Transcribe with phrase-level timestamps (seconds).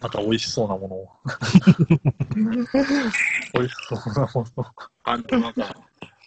[0.00, 1.10] また美味しそうなものを。
[3.54, 4.66] 美味しそうなものを。
[5.04, 5.74] あの、なんか、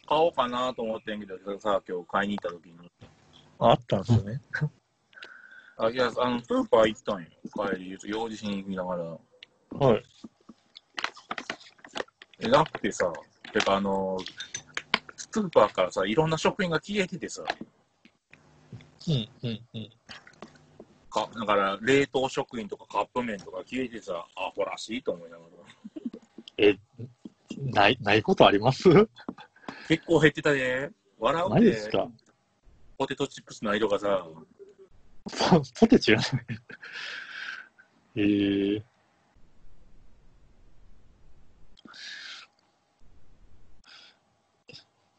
[0.07, 2.91] 買おうかなと思ってんけどさ、今日買いに行った時に。
[3.59, 4.41] ああったんですね。
[5.77, 7.29] あ、いや、あの、スーパー行ったんよ。
[7.75, 9.03] 帰り、用事しに行きながら。
[9.87, 10.05] はい。
[12.39, 13.11] え、なくてさ、
[13.51, 14.17] てかあの、
[15.15, 17.43] スーパーからさ、いろんな食品が消えててさ、
[19.07, 19.89] うん、うん、うん。
[21.13, 25.49] かだから冷凍食品とかカップ麺とか消えてさ、アホらしいと思いながら。
[26.57, 26.75] え、
[27.57, 28.89] ない、ないことあります？
[29.87, 30.89] 結構減ってたね。
[31.19, 32.07] 笑うないですか？
[32.97, 34.25] ポテトチップスの色がさ、
[35.51, 36.29] ポポテチがない。
[38.15, 38.83] えー、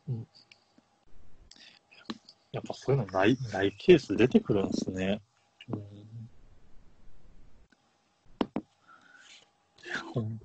[0.08, 0.26] うん
[2.52, 5.20] やっぱそういうのない、ないケース出てくるんですね。
[5.68, 5.78] うん。
[5.78, 5.82] い
[9.88, 10.38] やほん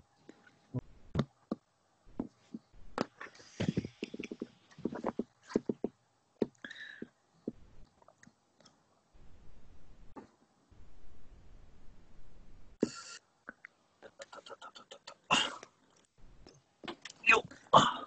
[17.28, 17.58] よっ。
[17.72, 18.06] あ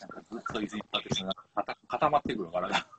[0.00, 1.34] なんかずっといつになってな。
[1.88, 2.89] 固まってくるからな。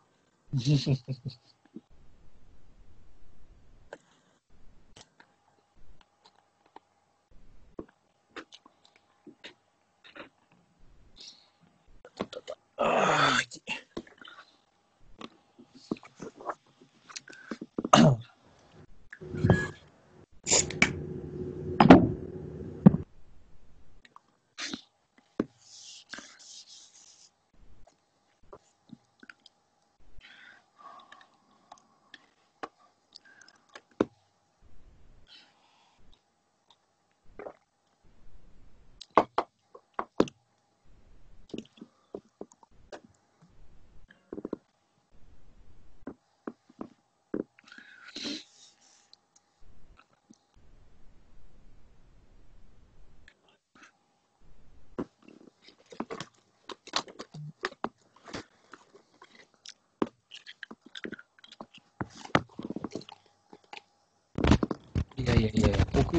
[12.77, 13.40] あ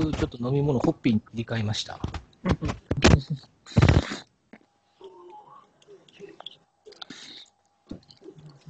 [0.03, 2.01] 僕、ちょっと飲み物、ホッピーに切り替えました。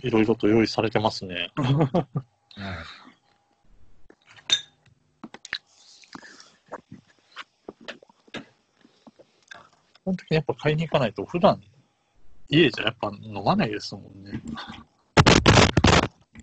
[0.02, 1.50] いろいろと用意されてますね。
[1.54, 1.76] はい。
[9.94, 11.62] 基本的にやっぱ買いに行かないと、普段
[12.48, 14.42] 家じゃやっぱ飲まないですもんね。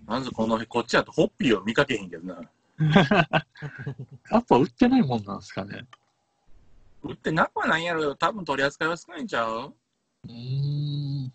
[0.06, 2.40] まずこの、こっちだとホッピーを見かけへんけどな。
[4.30, 5.86] やっぱ売ってないもんなんですかね。
[7.02, 8.14] 売ってなくはないんやろよ。
[8.14, 9.74] 多分取り扱いは少ないんちゃう？
[10.24, 11.32] うーん。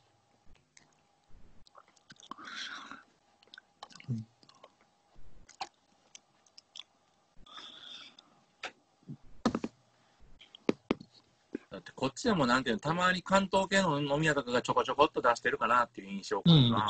[11.72, 16.90] だってこっちでもなんていうの、たまに関東系の飲み屋とかがちょこちょこっと出してるかなっていう印象かうんな。。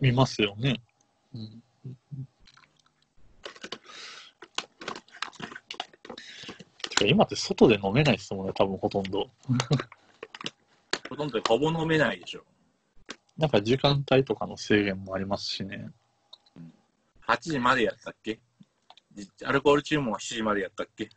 [0.00, 0.80] 見ますよね。
[1.34, 1.48] うん。
[1.48, 1.56] て
[6.85, 9.28] か今って外で飲めないですもんね、多分ほとんど。
[11.08, 12.42] ほとんどほぼ飲めないでしょ。
[13.36, 15.90] なんか時間帯とかの制限もありますしね。
[17.26, 18.38] 8時までやったっけ？
[19.14, 21.10] じアルコール注文は7時までやったっけ？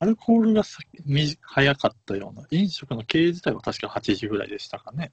[0.00, 2.46] アルコールが先み早かったような。
[2.50, 5.12] 飲食の経営自体は確か8時ぐらいでしたかね。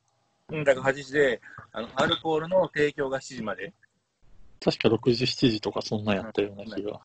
[0.49, 1.41] うん、だから8時で、
[1.73, 3.73] あの、アルコールの提供が7時まで。
[4.63, 7.01] 確か6時、7時とかそんなやったような気が。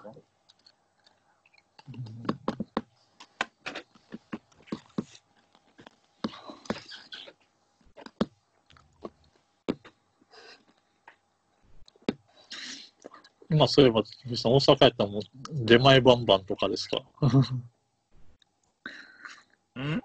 [13.53, 14.05] 今そういえば、大
[14.35, 15.23] 阪やったらもう
[15.67, 17.03] 出前バンバンとかですか？
[19.77, 20.03] うん？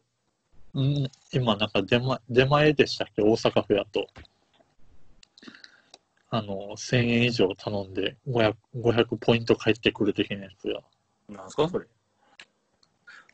[0.74, 3.22] うん、今なんか出前、出前でしたっけ？
[3.22, 4.08] 大阪府やと。
[6.30, 10.82] あの、1000円以上頼んで500、500ポイント返ってくる的なやつが。
[11.30, 11.86] なんすかそれ？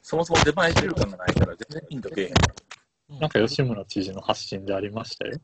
[0.03, 3.19] そもそも出前習慣がないから全然ピンとけえへん。
[3.19, 5.39] なんか吉村知事の発信でありましたよ。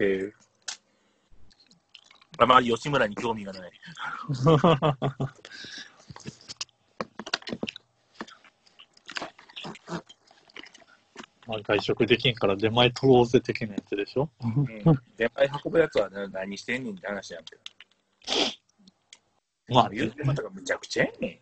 [0.00, 0.32] へえ。
[2.38, 3.72] あまり吉村に興味がない。
[11.46, 14.30] まあ外食できんから出前取ろうぜ的なやつでしょ？
[14.40, 14.64] うん。
[15.16, 17.62] 出前運ぶやつはな何してんねんって話やんけど。
[19.70, 21.40] まあ、言ってましたが、むちゃくちゃやね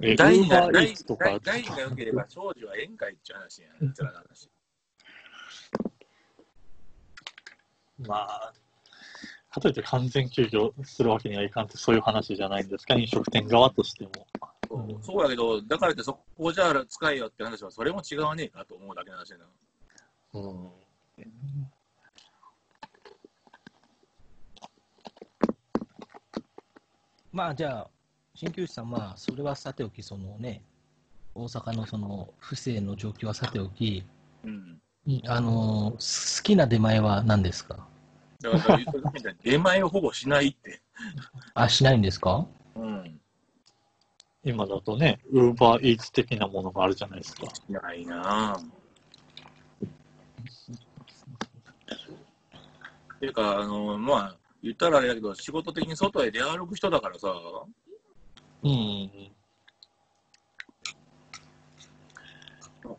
[0.00, 0.16] え、ん。
[0.16, 0.72] 第二が、良
[1.94, 3.90] ければ、長寿は宴会って話やん。
[3.90, 4.48] うちらの話。
[8.06, 8.52] まあ、
[9.50, 14.26] かといって完全休業するわけにはいかんって、そういう話じゃないんですか、飲食店側としても。
[14.68, 19.46] そうそうやけど、だからってそこじゃあ使えよって話は、それも違わねえかと思うだけの話やな。
[20.34, 20.70] うん。
[27.32, 27.90] まあじゃあ、
[28.34, 30.62] 鍼灸師さん、まあそれはさておき、そのね、
[31.34, 34.04] 大阪のその不正の状況はさておき、
[34.44, 34.80] うん。
[35.26, 37.88] あの好きな出前は何ですか？
[38.42, 40.80] だから言った時みたいに出前をほぼしないって。
[41.54, 42.46] あ、しないんですか？
[42.74, 43.20] うん。
[44.44, 47.46] 今だとね、ウーバーイーツ的なものがあるじゃないですか。
[47.68, 48.58] ないなぁ。
[48.58, 48.62] っ
[53.20, 57.28] ていうか、あの、まあ、言ったらあれだけど、仕事的に外へ出歩く人だからさ、
[58.62, 59.30] うん。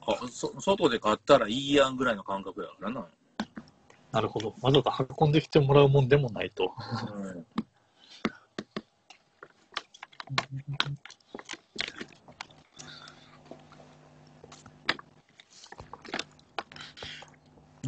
[0.08, 3.08] あそ外で買ったらいいやんぐらいの感覚やからな。
[4.12, 4.56] なるほど。
[4.62, 6.74] わざわざ運んできてもらうもんでもないと。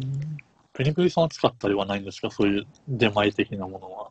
[0.00, 0.38] ん
[0.76, 2.28] ペニクリさんは使ったりはないんですか？
[2.30, 4.10] そういう出前的なものは。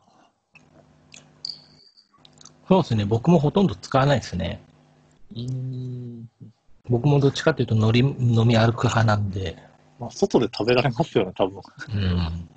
[2.66, 4.62] そうですね、僕もほとんど使わないですね。
[5.36, 6.26] うん。
[6.88, 9.58] 僕もどっちかというと乗り飲み歩く派なんで、
[9.98, 11.62] まあ、外で食べられますよね、多分。
[11.94, 12.48] うん。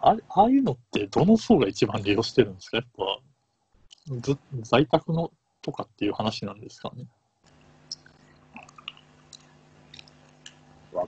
[0.00, 2.76] あれああいうのって、どの層が一番利用してるんですか？
[2.76, 3.02] やっぱ、
[4.20, 5.32] ず在宅の
[5.62, 7.06] とかっていう話なんですかね？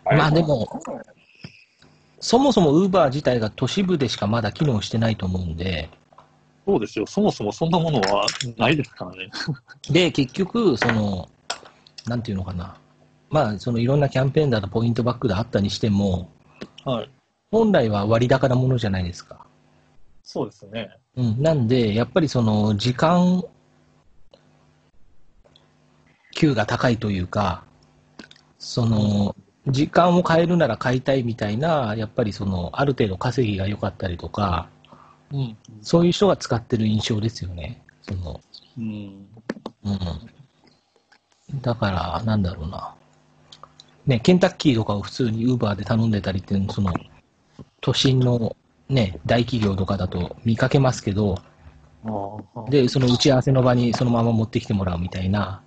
[0.05, 0.69] まあでも、
[2.19, 5.88] そもそも Uber 自体が都市部でしかまだ機能してないと思うんで、
[6.69, 7.06] そうですよ。
[7.06, 8.26] そもそもそんなものは
[8.59, 9.31] ないですからね。
[9.91, 11.26] で、結局、その、
[12.06, 12.76] なんていうのかな。
[13.31, 16.29] まあ、そのいろんなキャンペーンだとポイントバックだあったにしても、
[16.85, 17.11] はい。
[17.50, 19.47] 本来は割高なものじゃないですか。
[20.23, 20.91] そうですね。
[21.17, 21.43] うん。
[21.43, 23.43] なんで、やっぱりその、時間、
[26.32, 27.64] 給が高いというか、
[28.59, 29.35] その、
[29.69, 34.69] 時間を変えるなら買いたいみたいな、やっぱりその、ある程度稼ぎが良かったりとか、
[35.32, 35.56] うん。
[35.82, 37.82] そういう人が使ってる印象ですよね。
[38.02, 38.40] その、
[38.78, 39.26] うん。
[39.84, 41.60] うん。
[41.60, 42.94] だから、なんだろうな。
[44.06, 46.94] ね、ケンタッキーとかを普通にウーバーで頼んでたりっていうの、その、
[47.80, 48.56] 都心の
[48.88, 51.36] ね、大企業とかだと見かけますけど。
[52.70, 55.62] で、その打ち合わせの場にそのまま持ってきてもらうみたいな。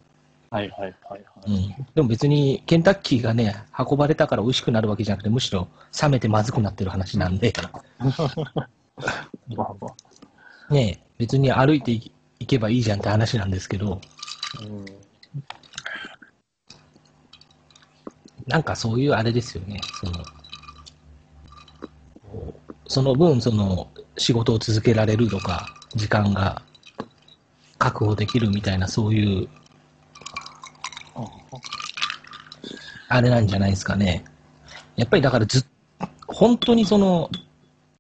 [0.50, 1.54] はいはいはいはうい。
[1.54, 1.86] ん。
[1.94, 5.68] でも別に、ケンタッキーがね、運ばれたから美味しくなるわけじゃなくて、むしろ
[6.02, 7.54] 冷めてまずくなってる話なんで、
[10.70, 14.02] ね、別に歩いていいけばいいじゃんって話なんですけど、
[14.60, 14.86] うん。
[18.48, 20.28] なんかそういうあれですよね、その、
[22.88, 26.62] その分、その、仕事を続けられるとか、時間が
[27.78, 29.48] 確保できるみたいな、そういう、
[31.16, 31.28] あ
[33.10, 34.24] あれなんじゃないですかね。
[34.96, 35.64] やっぱりだからずっ、
[36.28, 37.30] 本当にその、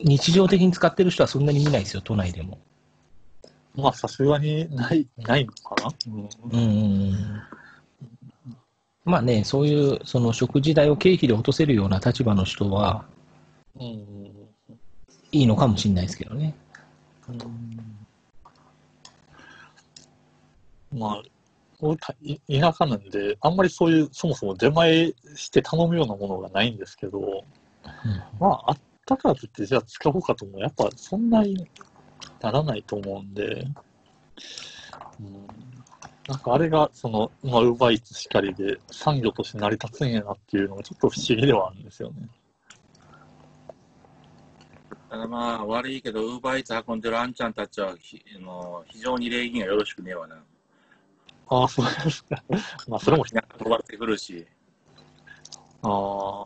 [0.03, 2.59] 日常的に使ってる人はそんなに見ないですよ、都内でも。
[3.75, 5.93] まあ、さすがにない、ないのかな？
[6.07, 6.29] うん。
[6.51, 7.41] うんうんうん。
[9.05, 13.05] まあね、そういう、その食事代を経費で落とせるような立場の人は、
[13.79, 14.31] うん。
[15.31, 16.53] いいのかもしれないですけどね。
[20.93, 21.21] まあ、
[21.79, 27.45] 俺たい田舎なんで、あんまりそういう、そもそも出前して頼むようなものがないんですけど、
[28.39, 28.77] まあ、あっ
[29.15, 31.67] たからといって、じゃあ使おうかとも、やっぱそんなに
[32.41, 33.67] ならないと思うんで、
[35.19, 35.47] うん、
[36.27, 42.27] なんかあれが、その、まあ、ウーバーイーツしかりで産業として成り立つんやなっていうのがちょっと不思議ではあるんですよね。
[45.09, 50.37] ただまあ、悪いけど、ウーバーイーツ運んでるあんちゃんたちは、ひあの非常に礼儀がよろしくねえわな。
[51.47, 52.41] ああ、そうですか。
[52.87, 54.47] まあ、それも、なんか飛ばしてくるし。
[55.81, 56.45] あ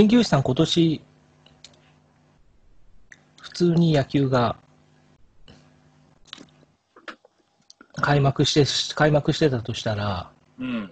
[0.00, 1.02] 鍼灸師さん、今年、
[3.42, 4.56] 普通に野球が
[7.96, 10.90] 開幕して、開幕してたとしたら、うん。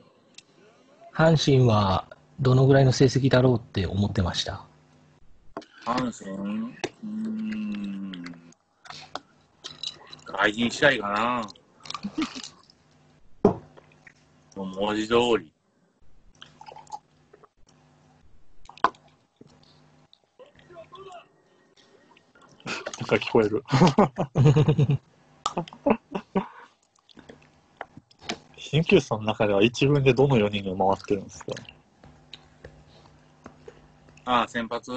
[1.15, 2.05] 阪神は
[2.39, 4.63] どのぐらいの成績だろうって思ってました？
[5.87, 6.37] 阪神？
[6.37, 8.13] うーん。
[10.27, 11.49] 外人次第かな。
[14.55, 15.51] 文字通り。
[23.09, 23.65] なんか聞こえる。
[28.57, 31.53] 鍼灸師さんの中では一軍でどの4人が回ってるんですか？
[34.27, 34.93] ああ、先発？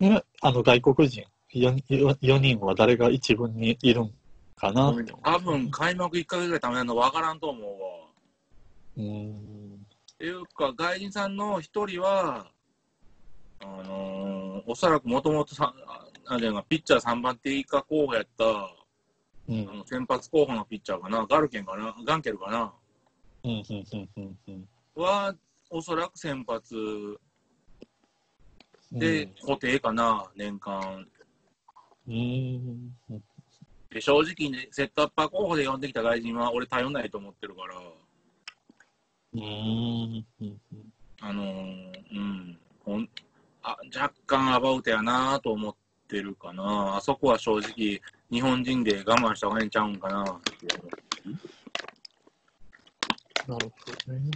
[0.00, 1.24] えあの外国人。
[1.52, 1.82] 4,
[2.22, 4.12] 4人は誰が一軍にいるん
[4.56, 4.94] かな？
[5.24, 7.76] 多分開幕1ヶ月ぐらいためなの分からんと思うわ。
[8.98, 9.34] うーん。
[9.34, 12.46] っていうか、外人さんの一人は、
[13.62, 15.74] あのーおそらくもともとさ、
[16.32, 18.70] あピッチャー3番手以下候補やった、あ
[19.48, 19.64] うん。
[19.64, 22.72] の先発候補のピッチャーかな、ガルケンかな、ガンケルかな、
[23.42, 24.68] うんうんうんうんうん。
[24.94, 25.34] は、
[25.70, 27.18] おそらく先発
[28.92, 29.34] でうん。
[29.46, 31.06] 固定かな、年間。
[32.06, 32.92] うーん。
[33.90, 37.76] で正直ね、セットアッパー候補で呼んできた外人は俺頼んないと思ってるから、
[39.32, 40.60] うーんうん
[41.20, 42.58] あのーうん。
[42.84, 43.08] ほん
[43.62, 45.74] あ、若干アバウトやなと思っ
[46.10, 46.96] てるかな。
[46.96, 48.00] あそこは正直、
[48.30, 50.66] 日本人で我慢した方がいいんちゃうんかなって
[53.46, 54.30] なるほどね。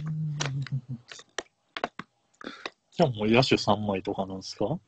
[2.91, 4.79] じゃあもう野手3枚とかなんですか？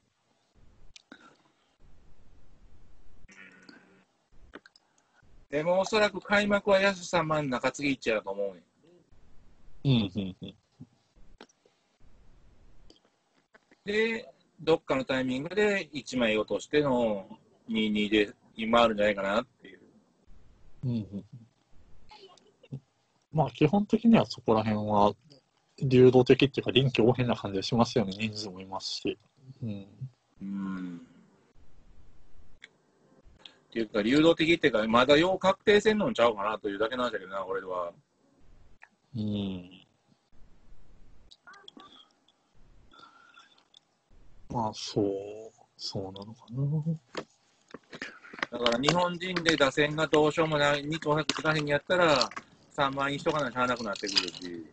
[5.49, 8.63] でもおそらく開幕は安さん万中継ぎ一やと思うねん。
[9.83, 10.55] うんうんうん
[13.85, 14.29] で、
[14.59, 17.27] どっかのタイミングで1枚落としての
[17.69, 19.79] 2-2で今あるんじゃないかなっていう。
[20.83, 21.25] うんうん
[23.33, 25.13] まあ基本的にはそこら辺は
[25.83, 28.13] 流動的っていうか臨機応変な感じがしますよね。
[28.13, 29.17] 人数もいますし。
[29.61, 29.87] うん。
[30.41, 31.01] うん。
[33.67, 37.91] っていうか、流動的っていうか、まだよう確定せんのんちゃうかなというだけなんだけどな、俺は。
[39.15, 39.69] うん。
[44.49, 45.05] まあそう、
[45.77, 46.97] そうなのかな。
[48.49, 52.29] だから日本人で打線がどうしようもない、2個つかへんやったら、
[52.75, 54.65] 3万にしとかなしゃあなくなってくるし、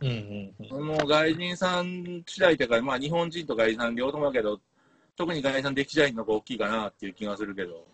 [0.00, 0.86] うんうんうん。
[0.86, 4.60] もう外人さん次第というか、まあ日本人と外人さん両方ともだけど、
[5.16, 7.84] 特に外人さん出来次第の方が大きいかなっていう気がするけど。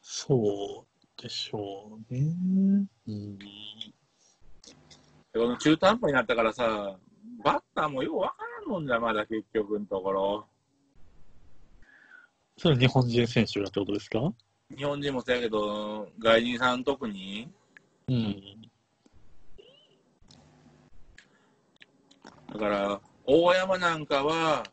[0.00, 2.86] そうでしょうね。
[3.08, 3.38] うん。
[3.38, 3.46] で
[5.34, 6.96] この中途半端になったからさ、
[7.42, 10.46] バッターもようわからんのんじゃ、まだ結局のところ。
[12.56, 14.32] それ日本人選手がってことですか？
[14.76, 17.48] 日本人もそうやけど、外人さん特に、
[18.08, 18.42] うん。
[22.52, 24.64] だから、大山なんかは、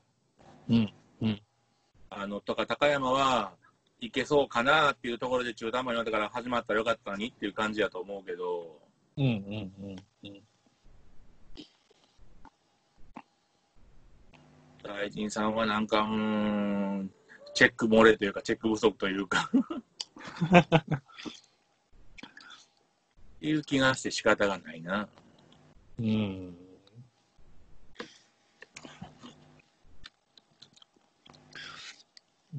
[0.70, 1.42] うんうん
[2.10, 3.54] あの、とか高山は
[4.00, 8.80] いけそうかなっていうところで中途半端になったから始まったらよかったのにっていう感じやと思うけど、
[9.18, 10.42] うんうんうんうん。
[14.84, 17.12] 外人さんはなんか、うーん、
[17.54, 19.50] チェック漏れというか、チェック不足というか、
[23.42, 25.08] いう気がして仕方がないな。
[26.00, 26.58] うん。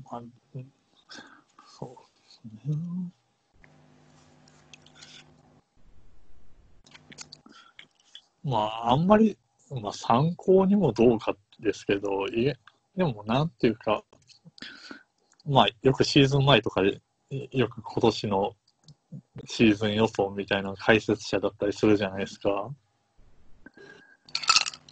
[0.04, 0.72] まあ、うん
[1.66, 1.88] そう
[2.22, 2.76] ですね。
[8.44, 9.36] まあ、あんまり、
[9.70, 12.56] まあ、参考にもどうかですけど、いえ、
[12.96, 14.04] でも、なんていうか、
[15.46, 17.00] まあ、よくシーズン前とかで、
[17.52, 18.54] よく今年の
[19.46, 22.70] シーズン予想みたいな解説者だったりするじゃないですか。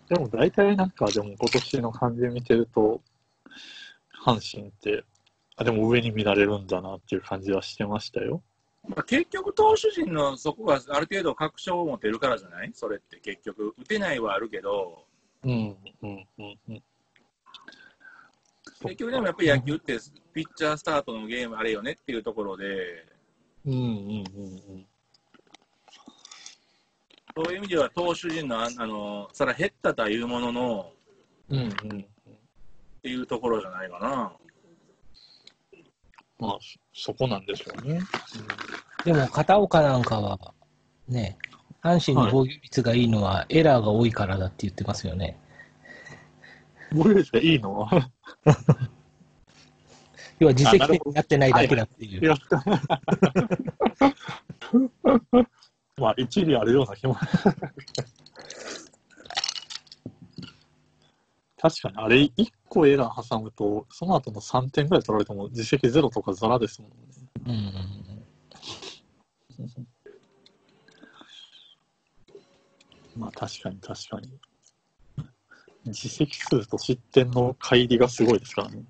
[0.09, 3.01] でも大体なんか、でも今年の感じ見てると、
[4.25, 5.05] 阪神って、
[5.57, 8.43] あ、でも上に見られるんだなっていう感じはしてましたよ。
[8.89, 12.71] まあ、結局、投手陣のそこがある程度確証を持てるからじゃない？
[12.73, 15.05] それって結局、打てないはあるけど、
[15.45, 16.83] うん、うん、うん、うん。
[18.83, 19.99] 結局でもやっぱり野球って
[20.33, 22.65] ピッチャースタートのゲームあれよねっていうところで、
[23.67, 24.87] うん、うん、うん、
[27.37, 30.93] そういう意味では投手陣のああの、さら減ったとはいうものの、
[31.51, 31.59] うん。
[31.59, 32.01] うん、うん。
[32.01, 34.33] っていうところじゃないかな。
[36.39, 36.59] まあ、
[36.95, 38.01] そそこなんでしょうね。
[39.05, 40.39] でも、片岡なんかは、
[41.07, 41.37] ね、
[41.83, 45.39] 阪神の防御率がいいのはエラーが多いからだって言ってますよね。
[46.93, 47.89] 防御率がいいの？
[50.41, 52.35] 要は実績点になってないだけだっていう。
[55.99, 57.15] まあ、一理あるような気も。
[61.59, 62.33] 確かに、あれ、1
[62.71, 66.97] 個エラー挟むと、その後の3点ぐらい取られても、実績ゼロとかザラですもんね。
[67.47, 68.01] うんうん
[73.17, 74.39] まあ、確かに確かに。
[75.87, 78.83] 実績数と失点の乖離がすごいですからね。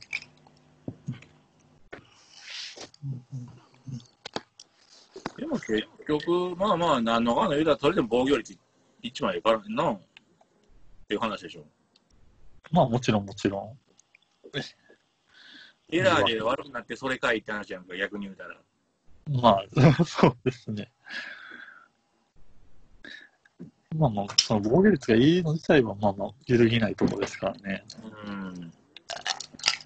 [5.37, 8.57] でも結局、まあまあ、何のかんの言うたら、それでも防御率
[9.03, 9.93] 1枚いからへんな。
[9.93, 9.99] っ
[11.09, 11.65] ていう話でしょ。
[12.71, 13.79] まあ、もちろんもちろん。
[15.93, 18.57] エラーで悪くなってそれかいって話やんか、逆に言うたら。
[19.29, 19.65] まあ、
[20.05, 20.93] そうですね。
[23.97, 27.85] まあまあ、その防御率がいいの自体は、まあまあ、揺るぎないところですからね。
[28.25, 28.73] うん。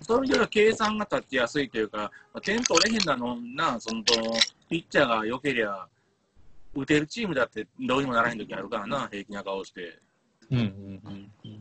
[0.02, 4.02] そういう意味では計算が立ちやすいというか、まあ、点取れへんなのな、その
[4.68, 5.86] ピッチャーが良けりゃ、
[6.74, 9.98] 打てるチームだってどうにもならへん時あるからな、平気な顔して。
[10.50, 11.60] うんうんうんうん。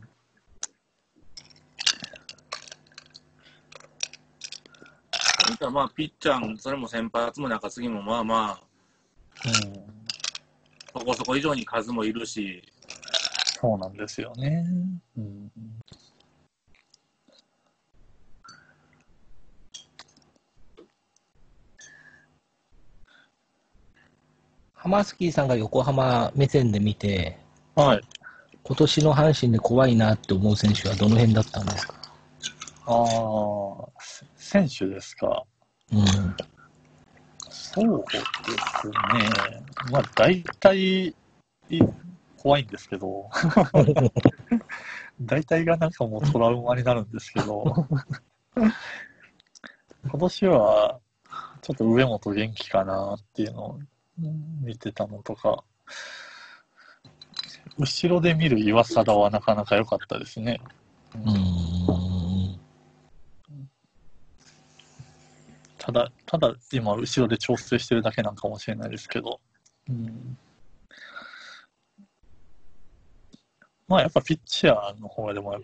[5.48, 8.60] なんかまあ、ピッチャーも、それも先発も中継ぎもまあまあ、
[9.46, 9.93] うん、
[10.96, 12.62] そこそこ以上に数もいるし、
[13.60, 14.64] そうなんですよね。
[15.18, 15.50] うん、
[24.72, 27.38] ハマスキーさんが横浜目線で見て、
[27.74, 28.00] はい。
[28.62, 31.94] 今年の阪神で怖いなって思う選手はどの辺だったんですか？
[32.86, 33.88] ああ、
[34.36, 35.44] 選手ですか。
[35.92, 36.00] うん。
[37.74, 38.94] そうですね。
[39.90, 41.14] まあ、大体、い
[42.36, 43.28] 怖いんですけど、
[45.20, 47.64] 大体がなんかもうトラウマになるんですけど、
[48.54, 51.00] 今年は、
[51.62, 53.78] ちょっと上本元気かなっていうのを
[54.62, 55.64] 見てたのとか、
[57.78, 60.60] 後ろで見る岩貞はなかなか良かったですね。
[61.16, 61.63] うーん。
[65.84, 69.38] ただ、ただ今、後ろで調整してるだけなんかもしれないですけど、
[69.86, 70.38] うん、
[73.86, 75.60] まあ、やっぱピッチャーの方がでも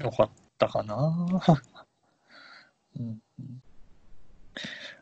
[0.00, 0.96] 良かったかな。
[2.98, 3.20] うん、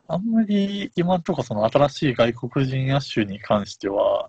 [0.09, 4.29] あんまり今のところその新しい外国人野手に関しては、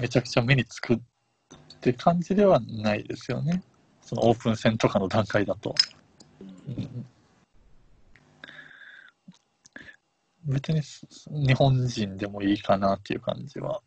[0.00, 1.00] めちゃくちゃ目につくっ
[1.80, 3.62] て感じではないですよね。
[4.00, 5.72] そのオープン戦とかの段階だと。
[6.68, 7.06] うん
[10.46, 10.80] 別に
[11.46, 13.82] 日本人でもいいかなっていう感じは。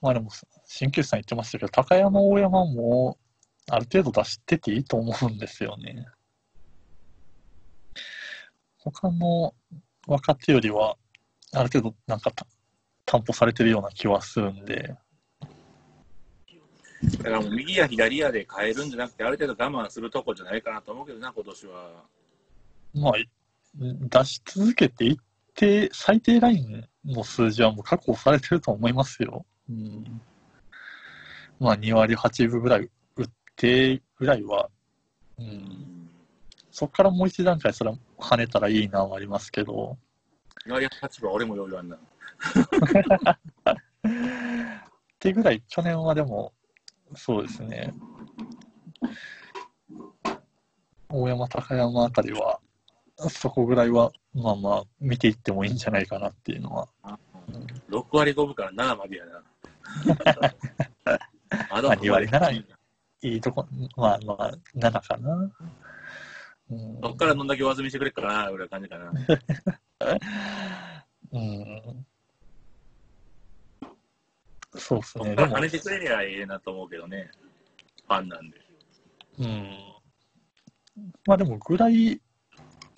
[0.00, 0.30] まあでも、
[0.66, 3.18] 鍼灸師さん言ってましたけど、高山、大山も
[3.70, 6.06] ある程度出してていいと思うんですよね。
[8.78, 9.54] 他の
[10.06, 10.96] 若手よりは、
[11.52, 12.30] ある程度なんか
[13.06, 14.94] 担保されてるような気はするんで、
[17.02, 22.04] だからもう右や左やで変えるんじゃなくて、ある程度我慢するとこじゃないかなと思うけどな、今年は。
[22.94, 23.12] まあ、
[23.74, 25.16] 出し続けていっ
[25.54, 29.46] て、最低ラインの数字はもう確保されてると思いますよ。
[29.70, 30.20] うん、
[31.60, 34.68] まあ、2割8分ぐらい打ってぐらいは、
[35.38, 36.10] うん、
[36.72, 39.96] そこからもう一段階それは跳ねたらいいなはありますけど、
[40.66, 41.96] 2割8分、俺も余裕あんな。
[45.18, 46.52] ってぐらい、去年はでも、
[47.14, 47.92] そうですね、
[51.08, 52.60] 大山、高山あたりは、
[53.30, 56.88] そこぐらいは、まあまあ、見ていってもいいんじゃないかなっていうのは、
[57.88, 59.42] 6割5分から7までやな。
[61.70, 62.64] あまあ2割7
[63.22, 63.66] いいとこ、
[63.96, 65.34] まあまあ、7かな。
[66.70, 69.10] うんそっからどんだけ上積みしてくれっからな、ぐらい感じかな。
[71.32, 72.06] うん。
[74.76, 75.34] そうですね。
[75.34, 77.30] 跳、ねてくれりゃええなと思うけどね。
[78.06, 78.58] ファンなんで。
[79.38, 79.70] うん。
[81.26, 82.20] まあでも、ぐらい、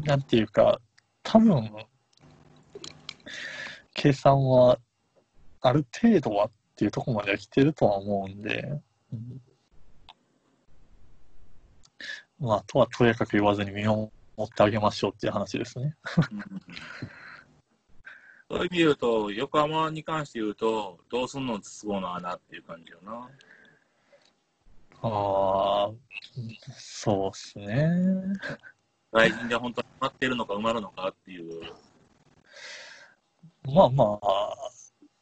[0.04, 0.80] なんていうか、
[1.22, 1.70] 多分、
[3.94, 4.78] 計算は、
[5.61, 8.80] ある程度はっていうところまでは来てるとは思うんで、
[9.12, 9.40] うん
[12.40, 14.11] まあ、とはとやかく言わずに見守
[14.42, 15.94] ってあげましょうっていう話ですね。
[18.50, 23.30] うんそういう意味で言うと、横浜に関して言うと、どうすんの都合の穴っていう感じよな。
[25.02, 25.90] ああ、
[26.76, 27.88] そうですね。
[29.12, 31.62] 外人で本当に埋まってるのか埋まるのかっていう。
[33.72, 34.18] まあま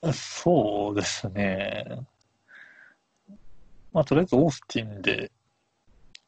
[0.02, 2.06] あ、そうですね。
[3.92, 5.30] まあ、とりあえずオースティンで、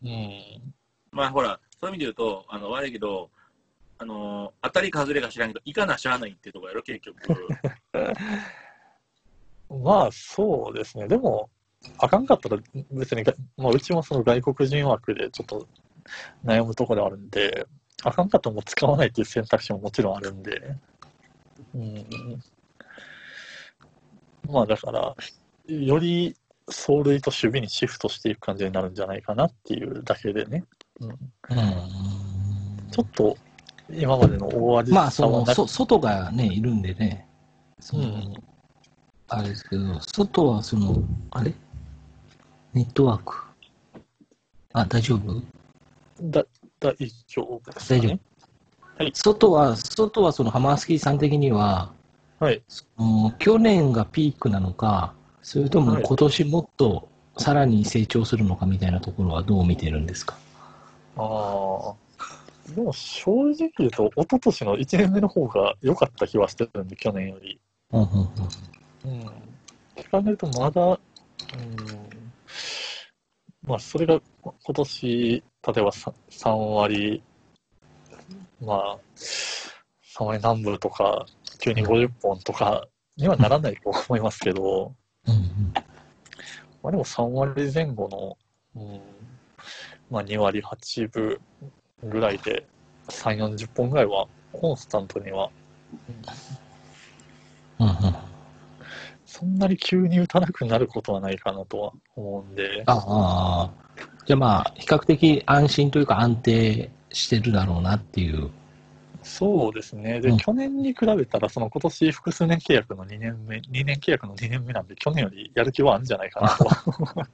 [0.02, 0.74] うん。
[1.12, 3.30] まあほら、そういう意味で言うと、あの悪いけど、
[4.02, 7.48] あの当たり外れが知らんけど、いかなしゃあないっていうところやろ、結局。
[9.84, 11.06] まあ、そうですね。
[11.06, 11.50] でも、
[11.98, 12.56] あかんかったら
[12.90, 15.68] 別にが、まあ、うちもその外国人枠でちょっと
[16.44, 17.66] 悩むところではあるんで、
[18.02, 20.76] あかんかったらもう使わないっていう選択肢ももちろんあるんで、
[21.74, 22.06] うん。
[24.48, 25.14] まあ、だから、
[25.68, 26.34] より
[26.68, 30.64] 走塁と守備にシフトしていく感じになるんじゃないかなっていうだけでね。
[31.00, 31.16] うん、うん。
[32.90, 33.36] ちょっと、
[33.94, 37.26] 今までの大味まあ、その、そ外がね、いるんでね、
[37.80, 38.34] その、うん
[39.32, 41.54] あれですけど、外はその、あれ？
[42.74, 43.36] ネットワーク。
[44.72, 45.40] あ、大丈夫？
[46.20, 46.44] だ
[46.80, 46.96] 大
[47.28, 47.60] 丈夫ね。
[47.86, 48.08] 大丈
[48.98, 49.10] 夫。
[49.14, 51.92] 外は、外はそのハマースキーさん的には、
[52.40, 52.60] はい。
[52.66, 60.36] その去年がピークなのか、それともはい今年もっとさらに成長するのかみたいなところはどう見てるんですか？
[61.16, 61.94] ああ。
[62.74, 67.60] でも正直言うと、一昨年の1年目の方が良かった気はしてるんで、去年より。
[67.92, 68.20] うんうんうん
[69.04, 69.20] うん。
[69.96, 70.98] 聞かれるとまだ、うん。
[73.62, 75.42] まあ、それがこ今年、例え
[75.82, 77.22] ば 3, 3割、
[78.60, 81.26] まあ、3割南部とか、
[81.60, 84.94] 急に50本とかにはならないと思いますけど、
[85.26, 85.72] うんうん
[86.82, 88.38] まあでも3割前後の、
[88.74, 89.00] うん、
[90.10, 91.38] まあ2割8分
[92.04, 92.66] ぐらいで
[93.08, 95.50] 3、40本ぐらいはコンスタントには、
[97.78, 97.94] うんうん
[99.26, 103.70] そんなに急に打たなくなることはないかなとは思うんで、ああ、
[104.26, 108.50] じゃあまあ、比較的安心というか安定してるだろうなっていう。
[109.22, 110.20] そうですね。
[110.20, 117.28] で、うん去年に比べたら、その今年複数年契約の2年目、2年契約の2年目なんで、去年よりやる気はあるんじゃないかなとは。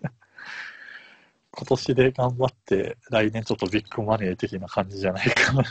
[1.57, 5.63] 今年で頑張って、来年ちょっとビッグマネー的な感じじゃないかな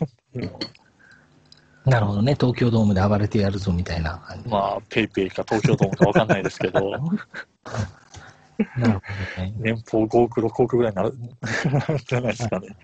[1.85, 4.49] なるほどね、東京ドームで暴れてやるぞみたいな感じ。
[4.49, 9.01] まあ、 PayPayか東京ドームかわかんないですけど、 なるほ
[9.37, 9.53] どね。
[9.57, 11.13] 年俸5億、6億ぐらいになる
[12.03, 12.75] じゃないですかね。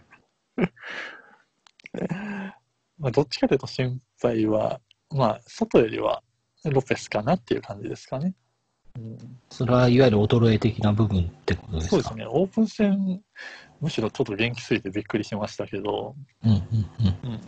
[2.99, 6.21] まあ、どっちかというと心配は、まあ、外よりは
[6.65, 8.35] ロペスかなっていう感じですかね。
[8.97, 9.17] うん、
[9.49, 11.89] それはいわゆる衰え的な部分ってことですか？
[11.91, 13.21] そうですね、オープン戦、
[13.79, 16.59] むしろちょっと元気すぎてびっくりしましたけど、うんうん
[17.23, 17.41] うん。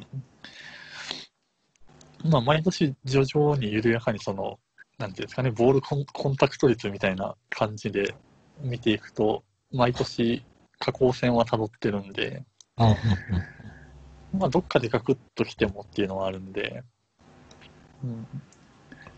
[2.23, 2.31] うん。
[2.31, 4.57] まあ、毎年徐々に緩やかにその、
[4.97, 8.15] なんていうんですかね、ボールコンコンタクト率みたいな感じで
[8.61, 10.45] 見ていくと、毎年
[10.79, 12.45] 下降線は辿ってるんで、
[12.77, 14.39] うんうん。
[14.39, 16.83] まあ、どっかでガクッと来てもっていうのはあるんで、
[18.03, 18.27] うん。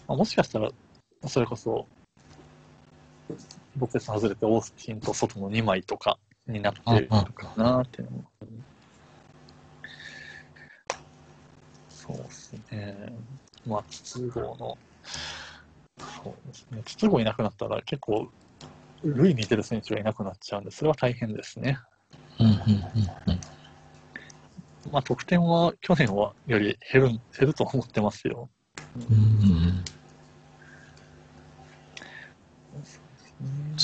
[0.08, 0.70] まあ、もしかしたら、
[1.28, 1.88] それこそ、
[3.78, 8.26] ロペス外れてオースティンと外の2枚とかになってるのかなっていうのも。
[11.90, 13.14] そうですね。
[13.66, 14.78] まあ、筒香の、そ
[16.26, 16.82] うですね。
[16.86, 18.30] 筒香いなくなったら結構、
[19.04, 21.80] 塁に出る選手がいなくなっちゃうんで、それは大変ですね。
[22.40, 23.40] うんうんうんうん
[24.92, 28.50] まあ、得点は去年はより減る減ると思ってますよ。
[29.10, 29.95] うんうん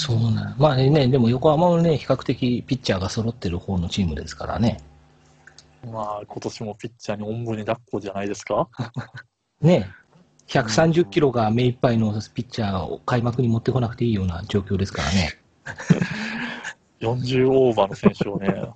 [0.04, 4.80] そうなんまあね、でも横浜はね、比較的ピッチャーが揃ってる方のチームですからね。
[5.86, 8.68] まあ、今年もピッチャーにおんぶに抱っこじゃないですか？
[9.62, 9.88] ね、
[10.48, 15.38] 130キロが目いっぱいのピッチャーを開幕に持ってこなくていいような状況ですからね。
[17.02, 18.72] 40オーバーの選手をね、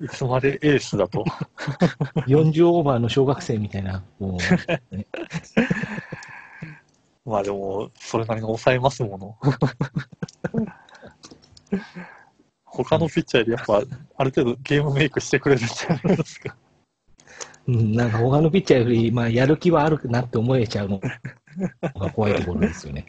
[0.00, 1.24] いつまでエースだと。
[2.28, 4.38] 40オーバーの小学生みたいな、こ
[4.90, 5.06] う、ね
[7.30, 9.38] まあでも、それなりに抑えますもの。
[12.64, 13.82] 他のピッチャーよりやっぱ、
[14.16, 16.56] ある程度ゲームメイクしてくれるんじゃないですか。
[17.68, 23.06] うん、なんか他のピッチャーより、まあ、やる気はあるなって思えちゃうのが怖いところですよね。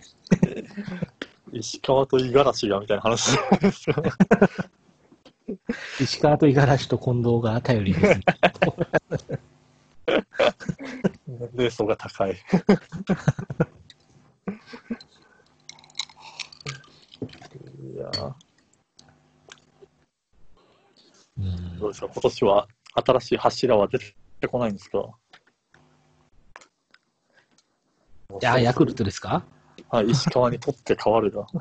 [1.51, 3.37] 石川と五十嵐がみたいな話。
[5.99, 8.23] 石川と五十嵐と近藤が頼りです、ね。
[11.55, 12.35] レースが高い。
[17.93, 18.33] いやー
[21.39, 22.67] うんどうですか、今年は
[23.05, 25.09] 新しい柱は出てこないんですか？
[28.41, 29.43] いや、ヤクルトですか？
[29.89, 31.45] はい、石川にとって変わるが。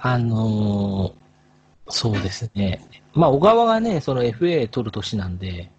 [0.00, 1.14] あのー
[1.90, 2.82] そうですね。
[3.12, 5.70] まあ、小川がね、その FA 取る年なんで、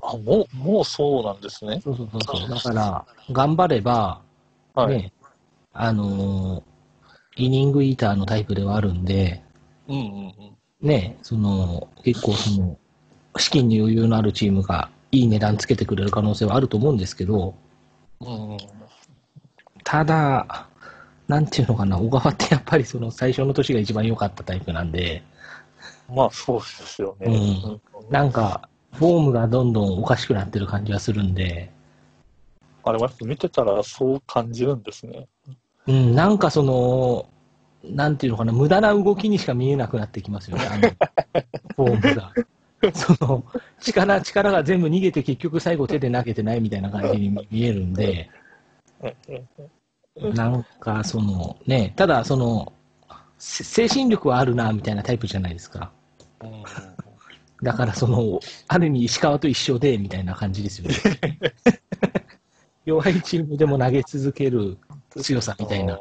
[0.00, 1.78] あ、もう、もうそうなんですね。
[1.84, 2.48] そうそうそうそう。
[2.48, 4.22] だから、頑張れば、
[4.76, 4.98] はい。
[4.98, 5.12] ね、
[5.72, 6.62] あのー
[7.38, 9.42] イニングイーターのタイプではあるんで、
[9.88, 10.56] うんうんうん。
[10.80, 12.78] ね、その、結構その、
[13.36, 17.54] 資金に余裕のあるチームがいい値段つけてくれる可能性はあると思うんですけど、
[18.20, 18.58] うんうん
[19.84, 20.66] ただ、
[21.28, 25.22] なんていうのかな、小川ってやっぱりその最初の年が一番良かったタイプなんで、
[26.08, 27.26] まあ、そうですよね。
[27.28, 31.70] うんなんか、フォームがどんどんおかしくなってる感じがするんで、
[32.86, 35.26] あれ、やっぱ見てたらそう感じるんですね。
[35.88, 37.28] うん、なんかその、
[37.82, 40.88] なんていうのかな、無駄な動きにしか見えなくなってきますよね、あの、
[41.74, 42.32] フォームが。
[42.94, 43.44] その、
[43.80, 48.30] 力、力が全部逃げて結局最後手で投げてないみたいな感じに 見えるんで、
[50.32, 52.72] なんかその、ね、ただその、
[53.38, 55.90] せ精神力はあるな、みたいなタイプじゃないですか。
[56.40, 56.62] うん
[57.62, 60.94] だからその、ある意味石川と一緒で、みたいな感じですよね。
[62.86, 64.78] 弱いチームでも投げ続ける
[65.20, 65.98] 強さみたいな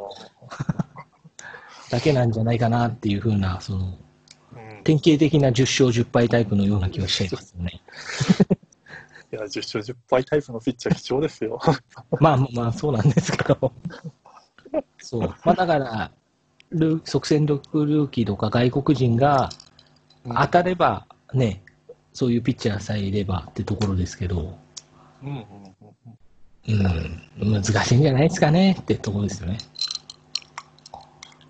[1.89, 4.05] だけなんじゃないかなっていう風な、その、うん
[4.85, 7.81] 典型的な10勝10敗タイプのような気がしちゃいますよね。
[9.33, 11.59] いや、10勝10敗タイプのピッチャー貴重ですよ。
[12.21, 13.73] まあまあ、そうなんですけど。
[14.99, 15.35] そう。
[15.43, 16.11] まあだから、
[16.69, 19.49] ル即戦力ルーキーとか外国人が
[20.23, 21.63] 当たればね、
[22.13, 24.59] そういうピッチャーさえいればってところですけど、
[25.23, 25.64] うんうん
[26.67, 29.57] うんうん、難しいんじゃないですかねってところですよね。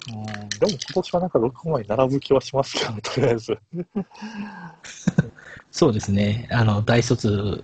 [0.09, 0.25] うん
[0.59, 3.57] でも今年はなんか6枚並ぶ気はしますけどね、とりあえず。
[5.71, 6.47] そうですね。
[6.51, 7.63] あの、大卒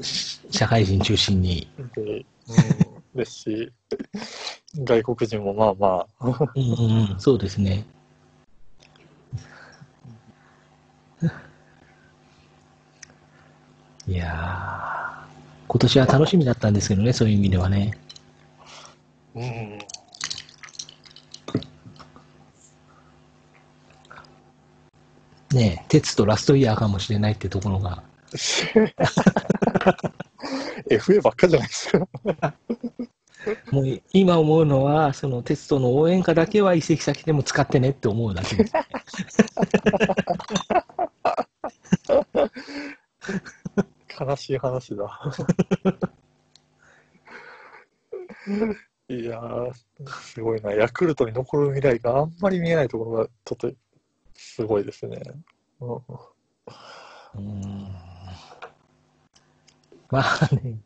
[0.00, 1.68] し社会人中心に。
[1.94, 2.24] で、うん、
[3.14, 3.72] ですし、
[4.74, 7.84] 外国人もまあまあ、うんうんうん、そうですね。
[14.08, 15.11] いやー、
[15.68, 17.92] 今年は楽しみだったんですけどね、そういう意味ではね。
[19.34, 19.78] うん、
[25.52, 28.02] ねえ、鉄とラストイヤーかもしれないってところが。
[30.90, 32.06] FA ばっかじゃないですか。
[33.70, 38.72] もう今思うのは、その鉄との応援歌だけは移籍先でも使ってねって思うだけです。
[44.24, 45.20] 悲しい話だ。
[49.08, 49.72] いやー、
[50.08, 50.72] すごいな。
[50.72, 53.72] ヤクルトに残る未来があんまり見えないところが、ちょっと、
[54.34, 55.20] すごいですね。
[55.80, 55.96] うん
[57.34, 57.88] うん
[60.10, 60.78] まあね、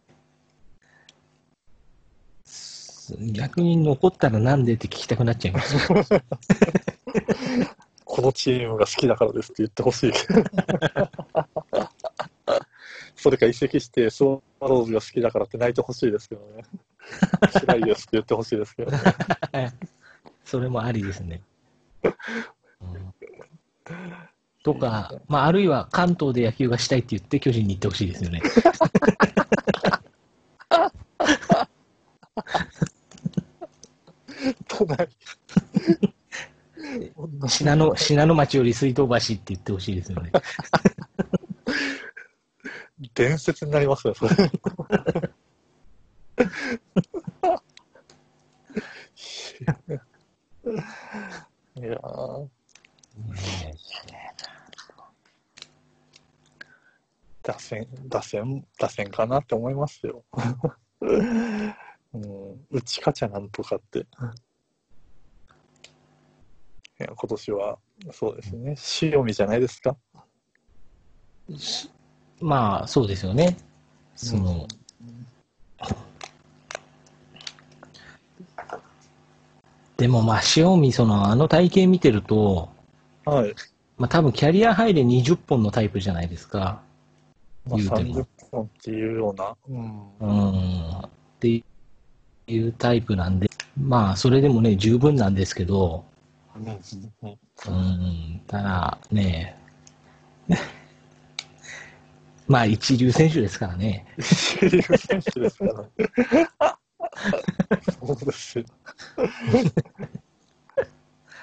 [2.45, 5.77] す逆に残ったらなんでって聞きたくなっちゃいます。
[8.05, 10.13] このチームが好きだからですって言ってほしい。
[13.17, 16.63] それか移籍して、スワローズが好きだからって泣いてほしいですけどね。
[17.53, 18.99] 辛いですって言ってほしいですけどね。
[20.45, 21.43] それもありですね。
[22.03, 22.13] うん
[24.67, 28.43] とか、まあ、あるいは関東で野球がしたいって言って巨人に行ってほしいですよね。
[34.67, 35.09] 都内。
[37.49, 40.33] 信濃信濃町より水道橋って言ってほしいですよね。
[43.15, 44.35] 伝説になりますよ、それ。
[51.77, 52.49] いやー
[57.43, 60.25] 打線、打線、打線かなって思いますよ。
[61.01, 64.01] うん、打ち勝ちゃなんとかって。
[64.01, 64.05] い
[66.99, 67.79] や今年は、
[68.11, 69.97] そうですね、塩見じゃないですか？
[72.41, 73.57] まあ、そうですよね。
[74.15, 74.67] その、
[79.97, 82.69] でもまあ、塩見、その、あの体型見てると、
[83.25, 83.55] はい。
[83.99, 86.83] まあ多分キャリアハイで20本のタイプじゃないですか。
[87.67, 89.57] まあ、言うても30本っていうような。
[89.69, 90.19] うん。
[90.21, 90.99] うん。
[90.99, 91.09] っ
[91.41, 91.63] て
[92.47, 96.05] いうタイプなんで、まあ、それでもね、十分なんですけど、
[96.55, 96.71] うんう
[97.71, 99.57] ん、ただね、
[102.49, 104.07] まあ、一流選手ですからね。
[104.19, 106.79] 一流選手ですから。
[108.07, 108.65] そうですよ。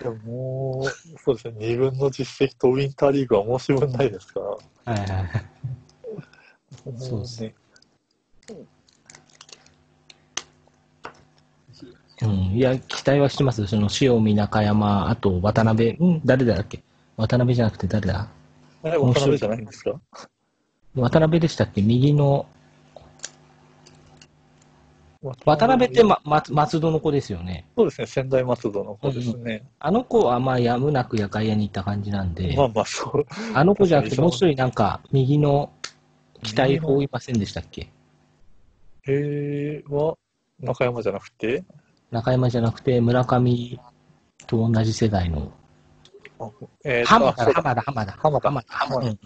[0.02, 0.90] でももう、
[1.20, 4.46] そうですね、2分の実績とウィンターリーグは申し分ないですから。
[4.48, 5.30] はいはいはい。
[6.98, 7.54] そうですね。
[12.22, 13.66] うん、いや、期待はしてます。
[13.68, 16.82] その、塩見、中山、あと、渡辺、うん、誰だっけ？
[17.18, 18.30] 渡辺じゃなくて誰だ？
[18.84, 20.00] あれ、渡辺じゃないんですか？
[20.96, 21.82] 渡辺でしたっけ？
[21.82, 22.46] 右の、
[25.46, 27.66] 渡辺って、ま、松松戸の子ですよね。
[27.76, 29.64] そうですね、仙台松戸の子ですね。
[29.80, 33.26] あの子はまあやむなく外野に行った感じなんで、まあまあ、そう。
[33.56, 35.72] あの子じゃなくてもう一人なんか右の
[36.44, 37.90] 期待法いませんでしたっけ？
[39.08, 40.16] えー、は、
[40.60, 41.64] 中山じゃなくて、
[42.12, 43.80] 中山じゃなくて村上
[44.46, 45.52] と同じ世代の。
[46.84, 48.12] えーと浜田、あそう浜田、浜田。
[48.12, 49.08] 浜田浜田、浜田。
[49.08, 49.20] うん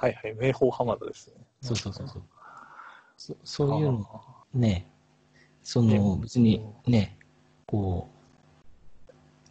[0.00, 1.34] はいはい、明豊浜田ですね。
[1.60, 2.22] そうそうそうそう。
[3.18, 4.08] そそういうの
[4.54, 4.90] ね、
[5.62, 7.18] その別にね、
[7.66, 8.12] こう、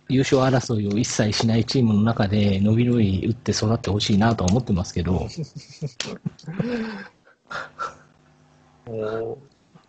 [0.10, 5.28] 優勝争いを一切しないチームの中で伸び伸び打って育ってほしいなとは思ってますけど、
[8.88, 9.38] もう、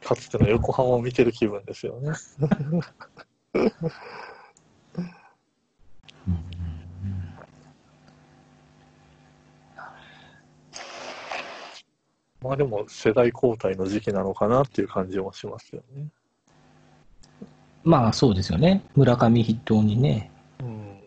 [0.07, 2.13] かつての横浜を見てる気分ですよね。
[12.43, 16.07] まあでも、世代交代の時期なのかなっていう感じもしますよね。
[17.83, 18.83] まあそうですよね。
[18.95, 21.01] 村上筆頭にね、うん。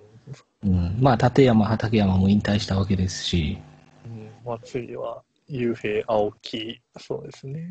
[0.63, 3.58] うん、まあ立山、畠山も引退したわけですし、
[4.06, 7.67] うん、まあ次は、雄平、青木、そうですね。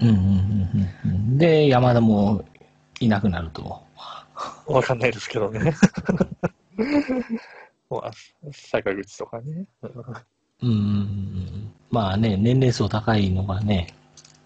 [0.00, 0.16] うんうん
[1.04, 2.44] うんで、山田も
[3.00, 3.82] いなくなると。
[4.66, 5.74] わかんないですけどね。
[7.90, 8.10] まあ、
[8.52, 9.66] 坂口とかね。
[10.62, 13.88] うん、まあね、年齢層高いのがね、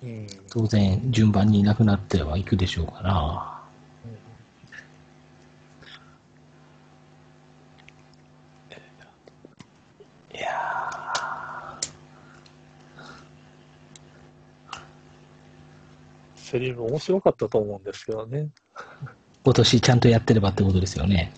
[0.03, 0.27] うん。
[0.51, 3.55] 当然順番にいなくなってはいくでしょうから、
[10.33, 11.79] いや
[16.35, 18.39] セリーグ面白かったと思うんですけどね。
[18.39, 18.49] ー
[19.45, 21.31] 今年ちゃんとやってればってことですよね。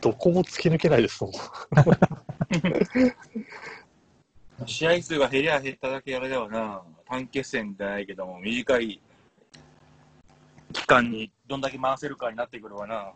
[0.00, 1.32] どこも突き抜けないですもん。
[4.66, 9.00] 試合数が減りゃ減っただけあれだわな、短決戦じゃないけども、短い
[10.72, 13.12] 期間にどんだけ回せるかになってくるわな。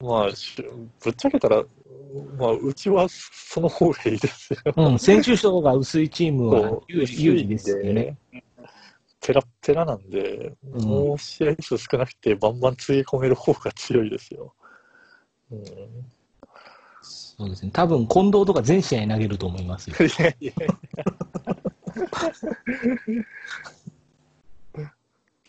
[0.00, 0.62] まあ、し
[1.02, 1.62] ぶっちゃけたら、
[2.38, 4.60] まあ、うちはその方がいいですよ。
[4.76, 8.16] うん、選手層が薄いチームは有利有利ですよね。
[9.20, 14.54] ペラッペラなんで、うんもう試合数少なくてバンバンつぎ込める方が強いですよ。
[15.50, 15.64] うん、い
[17.40, 17.70] そうですね。
[17.72, 19.96] 多分近藤とか全試合投げると思いますよ。
[20.18, 20.66] やいやいや。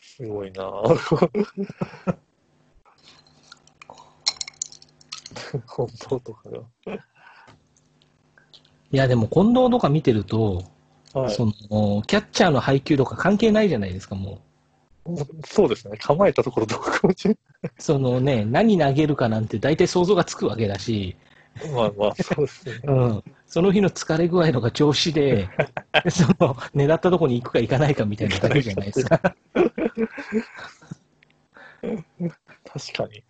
[0.01, 1.29] すごいなぁ。
[5.67, 6.59] 本当とかが。
[8.93, 10.63] いや、でも近藤とか見てると、
[11.13, 11.53] はいその
[12.03, 14.39] キャッチャーの配球とか関係ないじゃないですか、も
[15.43, 15.97] そうですね。
[15.97, 17.13] 構えたところどこもう。
[17.79, 21.17] そのね、何投げるかなんて大体想像がつくわけだし、
[21.73, 22.79] まあまあ、そうですね。
[22.83, 25.49] うん、その日の疲れ具合とか調子で、
[26.09, 29.19] その狙ったとこに行くか行かないかみたいなだけじゃないですか。
[29.19, 29.35] 確
[32.93, 33.23] かに。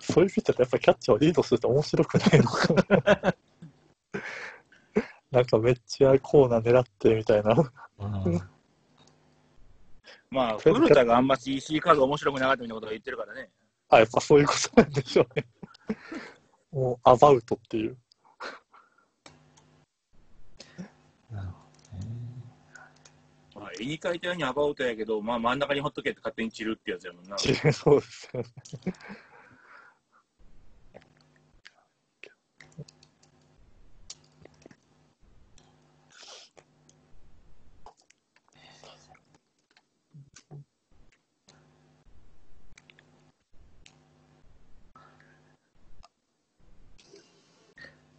[0.00, 3.34] そういうピッチャーってやっぱキャッチャーをリードすると面白くないのかな。
[5.30, 7.54] なんかめっちゃコーナー狙ってみたいな。
[7.98, 8.40] うん
[10.30, 13.50] まあ、古田があんま CC カード面白くなかったみたいなことを言ってるからね。
[13.94, 15.46] あ、やっぱそういうことなんでしょうね。
[16.72, 17.96] もうアバウトっていう。
[21.30, 21.48] なる
[23.54, 27.38] ほまあ、絵に描いたようにアバウトやけど、まあ真ん中にほっとけって勝手に散るってやつやもんな。
[27.38, 28.48] そうですよね。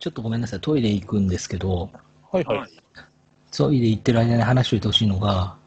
[0.06, 1.90] ちょっとごめんなさい、トイレ行くんですけど、
[2.32, 2.70] はいはい。
[3.52, 5.58] トイレ行ってる間に話しておいてほしいのが、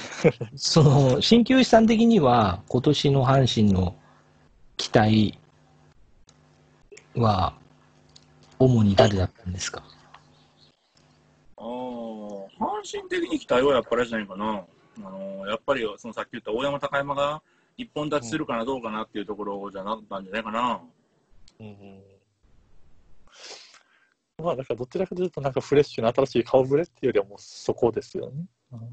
[0.56, 3.94] その、鍼灸師さん的には、今年の阪神の
[4.78, 5.38] 期待
[7.14, 7.52] は、
[8.58, 9.82] 主に誰だったんですか？
[11.58, 12.46] ああ、阪
[12.90, 14.64] 神的に期待はやっぱりあれじゃないかな。
[14.96, 17.42] あのやっぱりそのさっき言った大山高山が
[17.76, 20.80] 一本立ちするかなどうかなっていうところじゃなかったんじゃないかな。
[21.60, 22.13] うん
[24.42, 28.46] まあ、だからどちらかというと、なんかフレッシュな新しい顔ぶれっていうよりはもうそこですよね。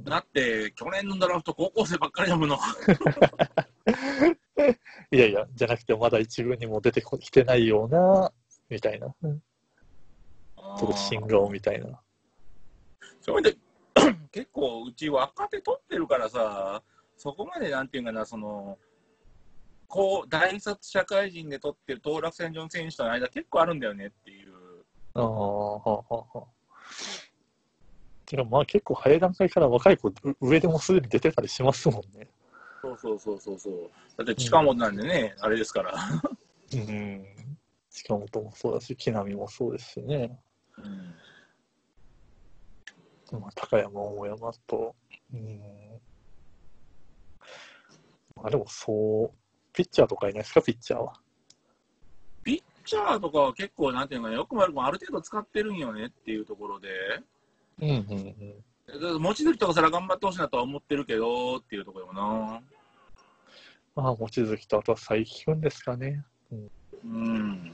[0.04, 2.58] だって去年のドラフト高校生ばっかりだもの。
[5.12, 8.32] いやいや、じゃなくて、まだ一軍にも出てきてないような、
[8.70, 9.08] みたいな。
[9.10, 9.42] ちょ
[10.76, 12.00] っと新顔みたいな。
[13.20, 13.58] それで
[14.32, 16.84] 結構うち若手取ってるからさ、
[17.18, 18.78] そこまでなんていうかな、その、
[19.88, 24.51] こう、大卒社会人で取ってる当落線上の選手との間結構あるんだよねっていう。
[25.14, 26.04] ああ、はあは
[26.34, 26.48] あはあ。
[28.26, 32.30] てかまあ結構早い段階から若い子、う上でもすでに出てたりしますもんね。
[32.82, 33.92] そうそうそうそうそう。
[34.18, 35.94] だって近本なんでね、あれですから。
[36.74, 37.26] うん。
[37.90, 40.40] 近本もそうだし、木浪もそうですしね。
[40.78, 41.16] うん
[43.40, 44.96] まあ、高山、大山と、
[45.34, 45.62] うん。
[48.36, 49.38] まあでもそう、
[49.74, 51.14] ピッチャーとかいないですか、ピッチャーは。
[52.82, 56.90] ピッチャーとかは結構、なんていうのかな、よくも悪くもある程度使ってるんよねっていうところで、
[57.80, 59.22] うんうんうん。
[59.22, 62.62] 望月とかさら頑張ってほしいなとは思ってるけどっていうところよな。
[63.96, 66.24] まあ、望月とあとは佐伯くんですかね。
[67.06, 67.74] うん。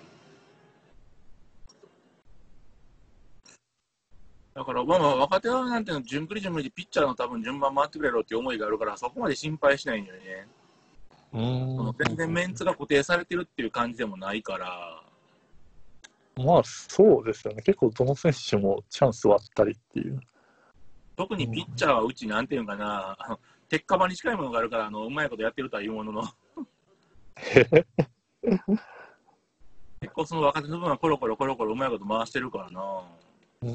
[4.53, 10.47] だから、まあまあ、若手はなんていうの、順繰り順繰りでピッチャーの多分順番回ってくれろっていう思いがあるから、そこまで心配しないんだよね。
[11.33, 15.01] うその全然メンツが固定されてるっていう感じでもないから、
[16.43, 17.61] まあ、そうですよね。
[17.61, 20.19] 結構どの選手もチャンスはあったりっていう。
[21.15, 26.23] 特にピッチャーはうち、なんていうのかな、あの鉄火場に近いものがあるから、あのうまいことやってるとは言うものの、
[29.99, 33.03] 結構その若手の分はコロコロコロコロうまいこと回してるからな。
[33.63, 33.71] うん。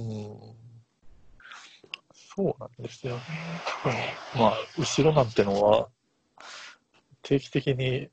[2.15, 3.23] そうなんですよね。
[4.35, 5.89] うんまあ、後ろなんてのは、
[7.23, 8.09] 定期的に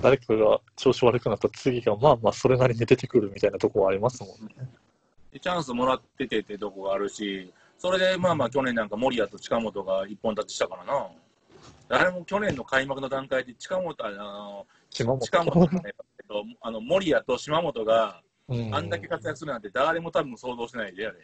[0.00, 4.54] 誰かが調子悪くなった次が、まあまあ、それなりに出てくるみたいなところはありますもんね。
[5.32, 11.08] でチャンスもらっててってとこがあるし、それでまあまあ去年なんか森谷と近本が一本立ちしたからな。
[11.88, 15.20] あれも去年の開幕の段階で近本、あの近本
[16.62, 21.16] あの森谷と島本がうんあんだけ活躍するなんて誰も多分想像してないであれ。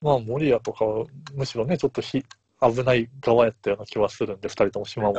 [0.00, 2.22] まあ、森谷とかは、むしろね、ちょっとひ
[2.60, 5.14] 危ない側やったような気はするんで、二人とも島本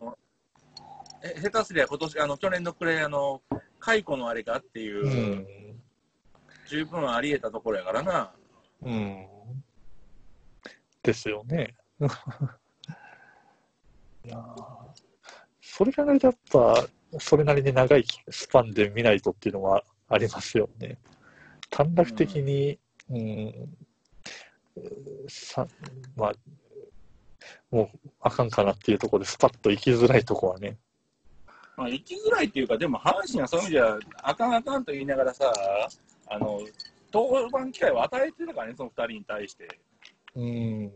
[0.00, 0.18] も。
[1.40, 3.40] 下手すりゃ今年、あの去年のプレー、あの
[3.78, 5.46] 解雇のあれかっていう、うん。
[6.68, 8.32] 十分あり得たところやからな。
[8.82, 9.26] うん。
[11.02, 11.74] ですよね。
[14.24, 14.42] いや
[15.60, 16.86] それ考えるとやっぱ、
[17.18, 20.98] それなりに長いスパンで見ないとっていうのはありますよね。
[21.70, 22.78] 短絡的に、
[23.10, 23.76] うん、
[25.28, 25.66] さ
[26.16, 26.32] まあ、
[27.70, 30.78] もうあかんかなっていうところでスパッと行きづらいとこはね。
[31.76, 35.52] まあ、生きづらいっていうか、でも阪神はそういう意味では、あかんあかんと言いながらさ、
[36.26, 36.60] あの
[37.12, 39.80] 登板機会を与えてるからね、その2人に対して。
[40.36, 40.88] うん。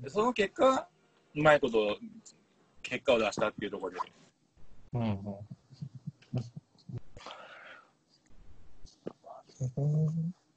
[0.00, 0.88] でその結果、
[1.34, 1.96] うまいこと
[2.82, 4.00] 結果を出したっていうところで。
[4.94, 5.22] うん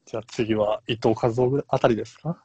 [0.04, 2.40] じゃあ次は伊藤和夫あたりですか？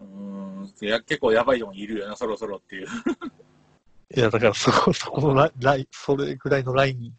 [0.00, 2.88] うーんいや結構やばいのいるよな、そろそろっていう。
[4.14, 7.12] いや、だからそこ、そこのラインライン、それぐらいのライン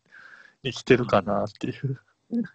[0.63, 1.99] に来てるかなっていう。
[2.33, 2.45] うん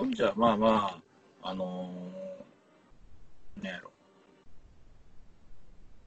[0.00, 1.00] そんじゃ、まあま
[1.42, 3.90] あ、あのー、なんやろ。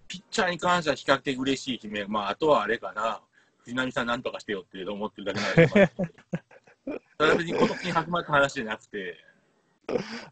[0.08, 3.22] ピッチャーに関しては比較的嬉しい悲鳴、まあ、あとはあれかな、
[3.64, 9.18] 藤波さんなんとかしてよって思ってるだけなんですけど、それは別に今年に始まった話じゃなくて、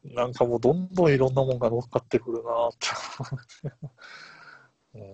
[0.05, 2.87] なんかもうどんどんいろんなもんが乗っかってくるなって
[4.93, 4.97] う。
[4.97, 5.11] うん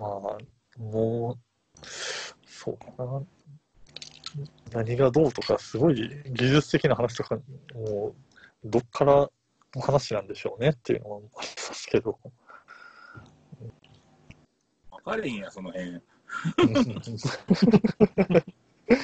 [0.00, 1.86] まあ、もう、
[2.46, 3.22] そうかな。
[4.72, 7.36] 何がどうとか、すごい技術的な話とか、
[7.74, 8.14] も
[8.64, 9.28] う、どっから
[9.74, 12.18] の話なんでしょうねっていうのはありますけど。
[14.90, 15.90] 分かれへんや、その辺。
[15.90, 16.02] う ん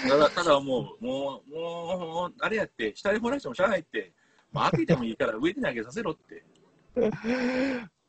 [0.08, 4.12] ただ、ただもう、もう、もう、あれやって、下で掘らしてもしゃあないって、
[4.52, 6.44] まあ、開けてもいいから上で投げさせろって。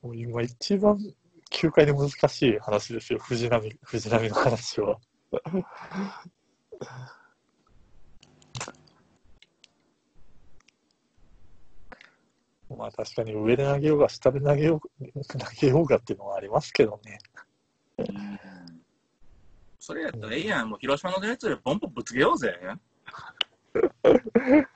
[0.02, 0.98] もう今一番
[1.50, 5.00] 球界で難しい話ですよ、藤波藤波の話は。
[12.76, 17.20] まあ確かに上で投げようが下で投げよう投げようがっていうのはありますけどね。
[18.00, 18.40] うん
[19.88, 22.54] それやったらええやん、もう広島のやつでポンポンぶつけようぜ。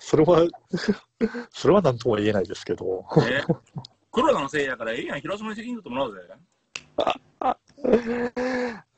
[0.00, 0.44] それは、
[1.50, 3.06] それは何とも言えないですけど。
[3.18, 3.44] ね、
[4.10, 6.22] 黒田のせいやからええやん、広島に責任取ってもらおうぜ。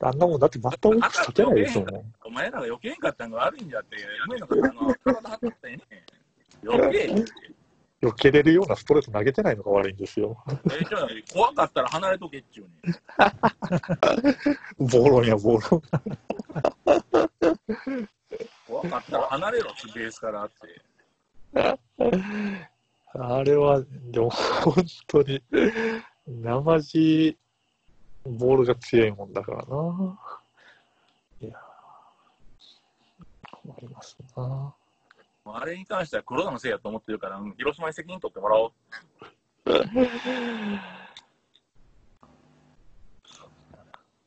[0.01, 2.13] あんなもんだってバッターボックス立てないですもん。
[2.23, 3.97] お前らが余計んかったんが悪いんだって、
[4.27, 5.79] 梅の方の体張ったってね。
[6.63, 7.48] 余計って。
[8.01, 10.41] 避けれるようなストレート投げてないのが悪いんですよ。
[10.71, 12.95] えじゃあ怖かったら離れとけっちゅうね
[14.79, 15.81] ボーロンやボーロン。
[18.69, 20.55] 怖分かったら離れろ、ベースからって。
[23.13, 25.41] あれは、でも本当に、
[26.27, 27.35] 生地、
[28.25, 30.19] ボールが強いもんだからな。
[31.41, 31.53] いやー、
[33.63, 34.75] 困りますな。
[35.57, 38.71] あれに関しては黒田のせいやと思ってるから、うん広島に責任取ってもらおう。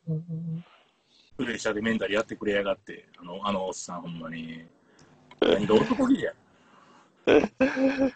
[0.09, 0.65] う ん
[1.37, 4.65] プレッシャーでメンタルやってくれやがって、あの、あのおっさん、ほんまに。
[5.41, 6.33] 何が男気や。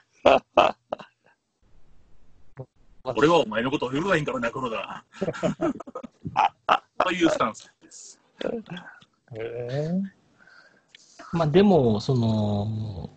[3.04, 5.04] 俺はお前のことを言うがいいんからな、黒田。
[7.04, 8.20] というスタンスです。
[9.34, 9.90] え
[11.32, 13.10] まあでも、その、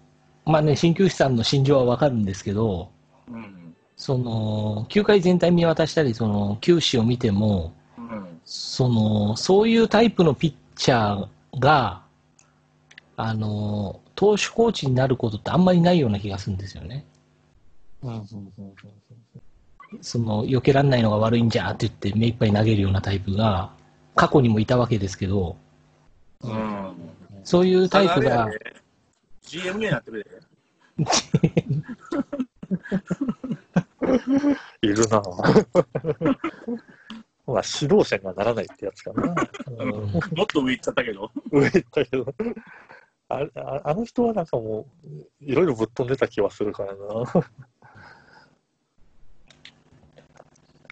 [0.45, 2.89] まあね、鍼灸師さんの心情はわかるんですけど、
[3.29, 3.75] うん。
[3.95, 8.39] その、球界全体見渡したり、その、球史を見ても、うん。
[8.45, 12.01] その、そういうタイプのピッチャーが、
[13.15, 17.05] あの、投手コーチになることってあんまりないような気がするんですよね。
[20.01, 23.71] その、避けられないのが悪いんじゃって言って目いっぱい投げるようなタイプが、
[24.15, 25.57] 過去にもいたわけですけど、
[26.41, 26.93] うん。
[27.43, 28.47] そういうタイプが
[29.43, 30.25] GM になってくれ。
[34.81, 35.21] いるな。
[37.47, 39.33] まあ、指導者にはならないってやつかな。
[39.67, 39.89] うん
[40.35, 41.31] もっと上行っちゃったけど。
[41.51, 42.35] 上行ったけど。
[43.29, 45.07] あああの人はなんかもう、
[45.43, 46.99] いろいろぶっ飛んでた気はするからな。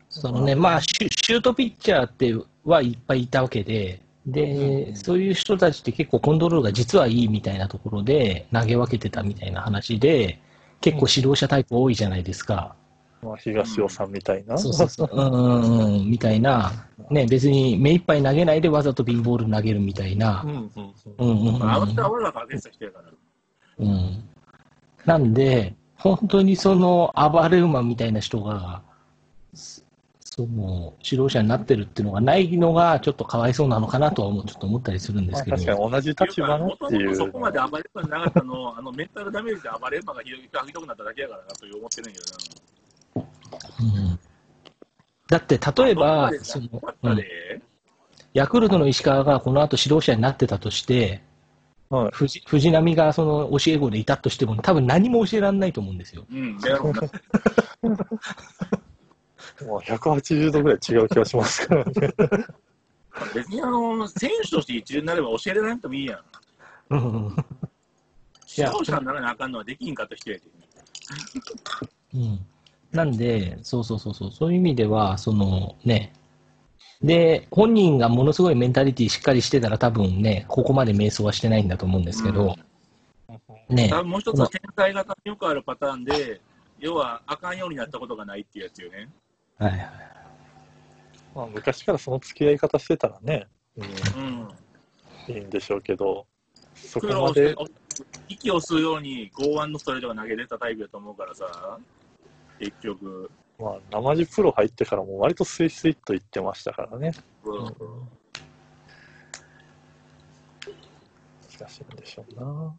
[0.10, 10.40] そのね、まあシュ、シュートピッチャーってはいっぱいいたわけで、で、うんそういう人たちって結構コントロールが実はいいみたいなところで投げ分けてたみたいな話で、
[10.82, 12.76] 結構指導者タイプ多いじゃないですか。
[13.24, 14.58] まあ、東尾さんみたいな。
[14.58, 15.10] そうそうそう。
[15.12, 16.72] うんうんうん、みたいな。
[17.10, 20.48] ね、別に目いっぱい投げないでわざとピンボール投げるみたいなう。
[20.48, 21.60] んうんうんうんうんうん。
[21.60, 23.12] まあ、あのから。
[23.80, 24.24] うん。
[25.06, 28.84] なんで、本当にその暴れ馬みたいな人が、
[30.38, 35.58] そその指導者になってるっていうのがないのが、ちょっとかわいそうなのかなとはちょっと思ったりするんでまあ、すけど。
[35.58, 43.28] 確かに同じ立場のもとっていうもとそこまで暴れるのなかったの、あのメンタルダメージで暴れるのがひくなっただけやからなという思ってるんやけど
[43.82, 44.20] うん
[45.28, 46.02] だって、例えな。
[46.02, 46.68] ば、そその
[47.02, 47.22] うん
[48.34, 51.24] ヤクルトの石川がこの後指導者になってたとして、
[51.90, 56.26] はい藤藤波がその教え子でいたとしても、多分何も教えられないと思うんですよ。
[56.32, 56.58] うん。
[59.66, 61.92] もう180度ぐらい違う気がしますからね。
[63.34, 66.22] 別にあの、選手として一流になれば教えられなくてもいいやん。
[66.90, 67.36] うん
[68.58, 70.52] 指導者にならなあかんのはできんかった人やけど。
[72.16, 72.40] うん
[72.92, 76.14] なんで、そうそうそうそう、そういう意味では、そのね、
[77.02, 82.56] で、本人がものすごいメンタリティしっかりしてたら、多分ね、ここまで迷走はしてないんだと思うんですけど、
[83.70, 86.40] ね多、分もう一つは天才型によくあるパターンで、
[86.80, 89.10] 要はあかんようになったことがないっていうやつよね。
[89.58, 89.82] はいはい
[91.34, 93.88] まあ、昔からその付き合い方してたらね、ううん。
[93.88, 94.50] ん、
[95.28, 96.26] いいんでしょうけど、
[96.74, 97.56] そこまで、
[98.28, 101.80] 息を吸うように剛腕のストレートが投げれたタイプだと思うからさ、
[102.60, 103.32] 結局。
[103.60, 107.14] まあ、生地プロ入ってからも割とスイスイっと言ってましたからね。
[107.44, 107.66] うん
[111.60, 112.78] 難しいんでしょうな。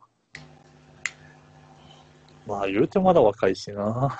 [2.46, 4.18] まあ、言うてまだ若いしな。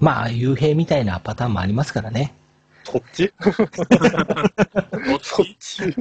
[0.00, 2.34] まあ、幽閉みたいなパターンもありますからね。
[2.84, 3.32] そっち？
[5.22, 5.58] そっち？
[5.58, 5.92] ち？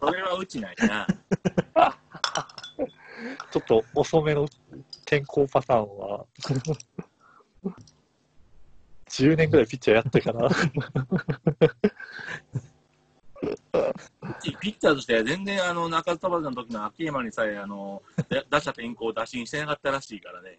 [0.00, 1.06] それはうちないな。
[3.50, 4.48] ちょっと遅めの
[5.02, 6.26] 転校パターンは、
[9.08, 10.50] 10年ぐらいピッチャーやってから、う
[14.42, 20.58] ちピッチャーとしては全然あの中津バの時の秋山にさえあので 打者転向を打診してなかったらしいからね。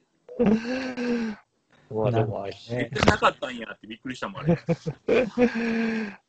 [1.89, 4.57] まあでも、言ってなかったんやってびっくりしたもんあれ。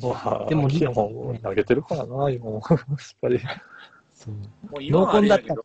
[0.00, 2.62] まあ、でも秋山も投げてるからな、今も。
[2.98, 3.38] しっかり。
[4.70, 5.64] もう今はあれやけ濃ど。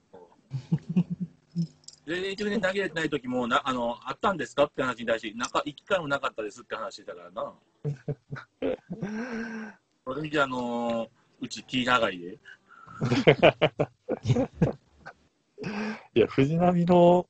[2.05, 7.53] 全然投げれてない時もなあのあったんですかって話に対してなか一回もなかったですって話してたからな。
[10.05, 11.09] それじゃあの
[11.41, 12.37] うち気長いで。
[16.15, 17.27] いや、藤波の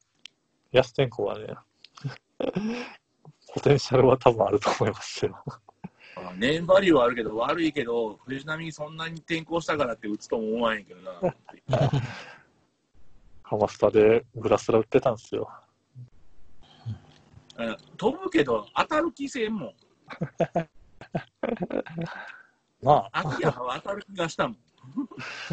[0.72, 1.56] 安天子はね、
[3.54, 5.44] ポテンシャルは多分あると思いますよ。
[6.16, 11.12] あネームバリューはあるけど、悪いけど、藤波にそんなに転向したからって打つとも思わへんけどな。
[13.44, 15.50] ハマスタでグラスラ売ってたんですよ。
[17.58, 19.74] あ飛ぶけど、当たる気せんもん。
[22.82, 24.58] まあ、秋葉は当たる気がしたもん。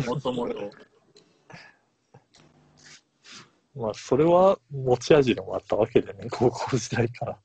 [0.07, 0.71] もともと。
[3.77, 7.39] まあ、それは持ち味でもあったわけでね、高校時代から。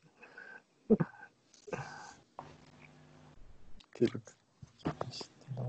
[3.99, 4.05] て
[5.55, 5.63] な。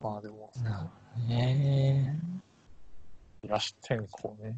[0.00, 0.50] まあでも、
[1.28, 2.18] ね。
[3.44, 4.56] 野手転向ね。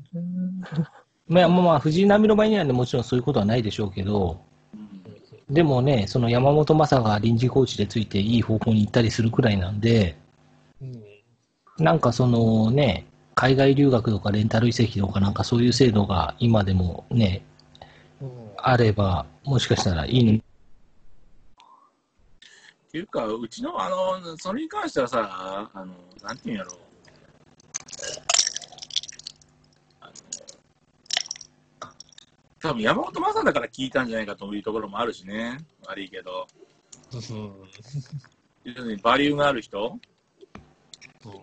[1.26, 4.44] まあ、まあまあ、藤波の場合にはね、もちろんそういうことはないでしょうけど、
[5.50, 10.16] でもね、その山本昌が臨時コーチでついていい方向に行ったりするくらいなんで、
[10.80, 11.02] うん。
[11.78, 17.42] なんかそのね、海外留学とかレンタル移籍とかなんかそういう制度が今でもね、
[18.20, 18.28] うん、
[18.58, 20.40] あれば、もしかしたらいいのっ
[22.92, 26.78] ていうか、うちの、あの、それに関してはさ、あの、なんていうんやろう。
[30.00, 30.12] あの
[32.60, 35.58] 多分山本昌だから聞いたんじゃないかというところもあるしね。
[35.86, 36.46] 悪いけど。
[37.12, 37.20] うん。
[38.64, 39.98] 要するにバリューがある人
[41.22, 41.34] そう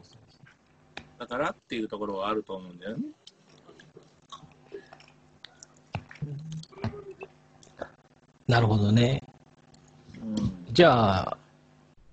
[1.19, 3.03] だからっていうところはあると思うんだよね。
[8.47, 9.23] なるほどね。
[10.21, 10.65] うん。
[10.71, 11.37] じゃあ、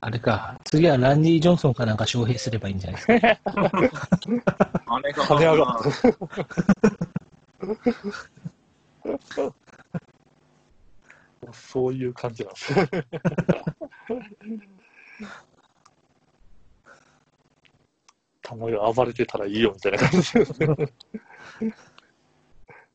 [0.00, 3.38] あれか、次はランディ・ジョンソンかなんか招聘すればいいんじゃないですか。
[4.86, 5.82] 金が金 上がっ
[11.74, 12.86] そういう感じなんですよ。
[18.42, 20.44] たまに暴れてたらいいよみたいな感じで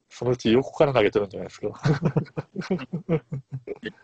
[0.08, 1.68] そのうち横から投げてるんじゃないですか。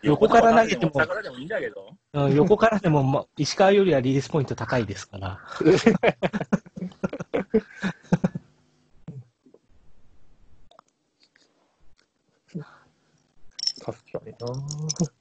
[0.02, 1.96] 横から投げても逆らでもいいんだけど。
[2.12, 5.40] うん横からでも、ま、石川よりはリリースポイント高いですから。
[14.26, 15.16] 確かにな。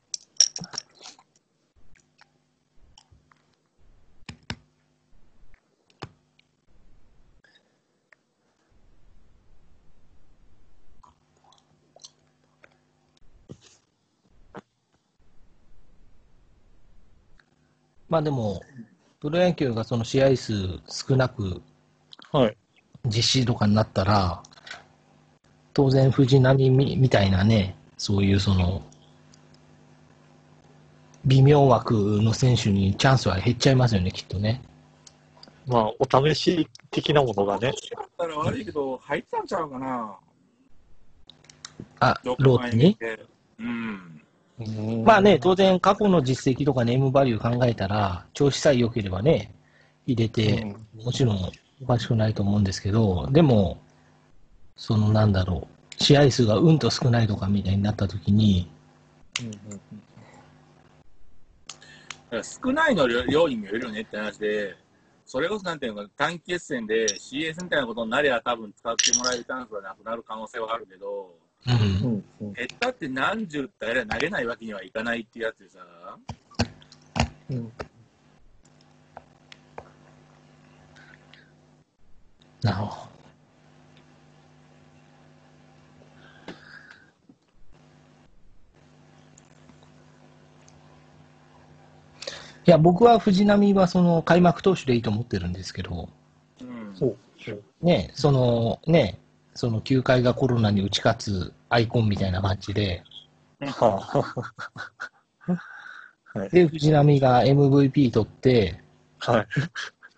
[18.07, 18.61] まあでも、
[19.19, 20.53] プロ野球がその試合数
[20.87, 21.61] 少なく
[22.31, 22.57] はい。
[23.05, 24.41] 実施とかになったら、
[25.73, 28.81] 当然藤波みみたいなね、そういうその、
[31.25, 34.61] 微妙枠の選手にチャンスは減っちゃいますよね、きっとね。
[35.67, 37.71] まあ、お試し的なものがね。
[37.71, 40.15] だったら悪いけど、入ったんちゃうかな。
[41.99, 42.97] あ、ローテに。
[43.59, 45.03] うん。
[45.03, 49.53] まあね、当然過去の実績とかネームバリュー考えたら、調子さえ良ければね、
[50.05, 51.51] 入れて、もちろん
[51.81, 53.79] おかしくないと思うんですけど、でも、
[54.77, 55.67] そのなんだろ
[55.99, 58.69] う、試合数がうんと少ないとかみたいになったときに、
[59.41, 59.81] うんうん
[62.31, 64.75] だから少ないの量にもよるよねって話で、
[65.25, 71.35] それこそなんていうのか、短期決戦で CS みたいなことになりゃ多分使ってもらえるチャンスはなくなる可能性はあるけど、
[71.67, 72.07] うん。
[72.07, 75.79] う、んうん減ったって何十ってあれは投げないわけにはいかないっていうやつでさ、
[77.49, 77.71] うん。
[82.61, 83.14] なるほど。
[92.67, 96.09] いや、僕は藤波はその開幕投手でいいと思ってるんですけど、
[96.61, 97.17] うん、そう。
[97.81, 99.19] ね、そのね、
[99.53, 103.03] その球界がコロナに打ち勝つアイコンみたいな感じで、
[103.59, 104.33] は
[106.51, 108.81] で、藤波が MVP 取って、
[109.25, 109.47] あ、はい。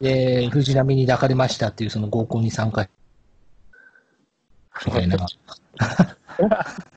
[0.04, 2.88] で、藤波に抱かれましたっていうその合コンに参加。
[4.86, 5.18] みたいな。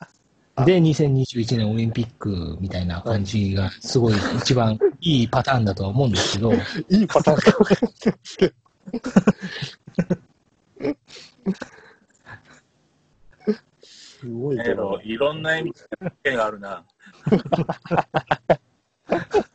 [0.57, 6.53] で、2021年オリンピックみたいな感じが、すごい一番いいパターンだとは思うんですけど、
[6.89, 8.53] いいパターンかもしれないですけど。
[13.83, 15.73] すごいけえどー、いろんな意味
[16.21, 16.85] でがあるな。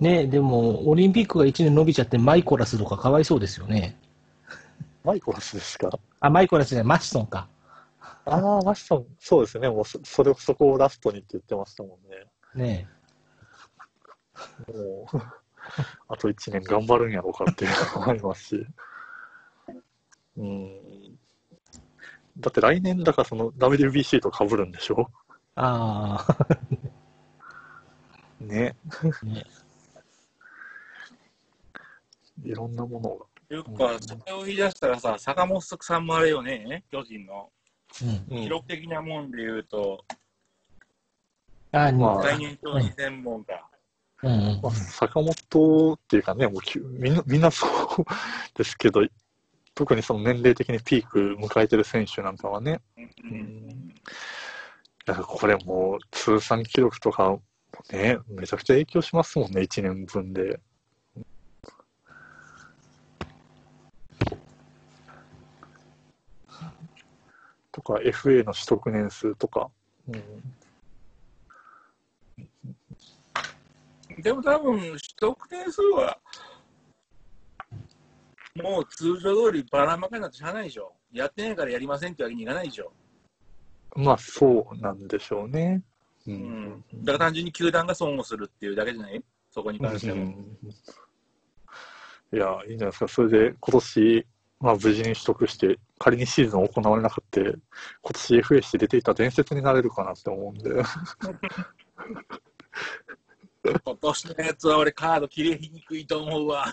[0.00, 3.98] ね、でも、オリンピックが1年伸びちゃってマイコラスとかかわいそうですよね。
[5.04, 5.90] マイコラスですか？
[6.20, 7.48] あ、マイコラスじゃない、マシソンか。
[8.26, 9.68] ああ、マシソン、そうですね。
[9.68, 11.98] もうそ、それ、そこをラストにって言ってましたも
[12.54, 12.66] んね。
[12.76, 12.88] ね
[14.68, 15.16] もう、
[16.08, 18.66] あと1年頑張るんやろうかっていうのもありますし。
[20.36, 21.18] うん。
[22.38, 25.10] だって来年だからその WBC と被るんでしょ？
[25.56, 26.24] あ
[28.40, 28.76] ね。
[29.22, 29.44] あ、ね。
[32.44, 33.26] いろんなものが。
[33.50, 37.50] いうか、それを言い出したらさ、坂本さんもあれよね、巨人の。
[38.28, 40.04] 記録的なもんで言うと、
[41.72, 43.64] まあ最年長に専門家。
[44.20, 48.04] うんうんまあ、坂本っていうかね、もうきゅみんなみんなそう
[48.54, 49.02] ですけど、
[49.74, 53.94] 特にその年齢的にピーク迎えてる選手なんかはね、うん
[55.06, 57.40] だからこれもう通算記録とかも
[57.92, 60.60] ね、めちゃくちゃ影響しますもんね、1年分で。
[67.78, 69.70] とか、FA の取得年数とか。
[70.08, 70.22] うん
[74.20, 76.18] でも多分、取得点数は、
[78.56, 80.92] もう通常通りばらまかになってしゃあないでしょ。
[81.12, 82.92] やってないからやりませんってわけにいかないでしょ。
[83.94, 85.82] まあ、そうなんでしょうね。
[86.26, 86.84] ううん。
[86.94, 89.22] だから単純に球団が損をするっていうだけじゃない？
[89.52, 90.22] そこに関しても。
[90.22, 90.58] うん
[92.32, 93.08] いや、いいんじゃないですか。
[93.08, 94.26] それで今年、
[94.60, 97.60] まあ無事に取得して、仮にシーズン行われなかった、今
[98.12, 100.70] 年 FA して出ていた伝説になれるかなって思うんで。
[103.84, 106.72] 今年のやつは俺カード切れにくいと思うわ。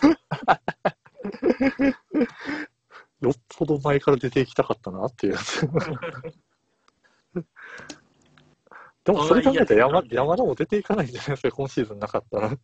[3.20, 5.68] よっぽど前から出ていきたかったなっていうやつ。
[9.04, 12.56] でもそれ考えたら山山田も出ていかないんじゃないですか、今シーズンなかったら。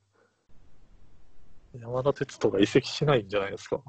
[1.74, 3.82] 山田哲人が移籍しないんじゃないですか。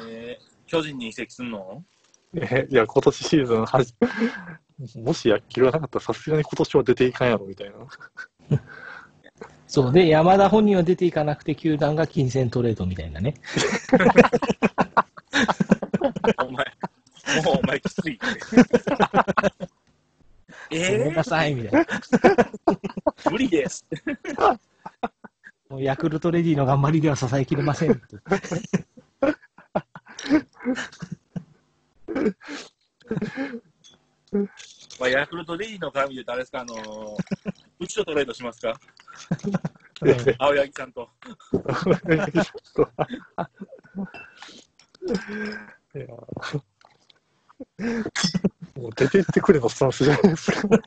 [0.00, 1.84] えー巨人に移籍すんの？
[2.34, 3.94] えいや、今年シーズンはじ、
[4.98, 7.76] もし野球がなかったらさすがに今年は出ていかんやろみたいな。
[9.68, 13.34] そうで、山田本人は出ていかなくて、球団が金銭トレードみたいなね。
[16.38, 16.66] お前、
[17.44, 18.26] もうお前きついって。
[20.68, 21.80] ごめえんなさい、みたいな。
[21.84, 23.86] ー、無理です。
[25.68, 28.16] もうヤクルトレディの頑張りでは支えきれませんって。
[35.06, 36.80] まあ、ヤクルトレイの絡みで言うとあれですか、あのー、
[37.78, 38.74] うちとトレードしますか？
[40.38, 41.08] 青柳さんと。
[45.94, 46.26] いやも
[48.88, 50.68] う出てってくれのスタンスじゃないですか。
[50.68, 50.80] はい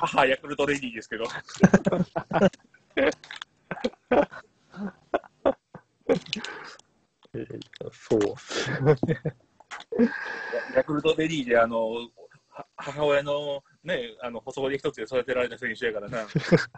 [0.00, 1.24] 母ヤクルトレディですけど。
[7.34, 7.56] えー
[7.92, 8.70] そうっす
[10.74, 12.08] ヤクルトレディで、あの、は
[12.76, 16.26] 母親のね、あの、細折り一つで育てられた選手やからな。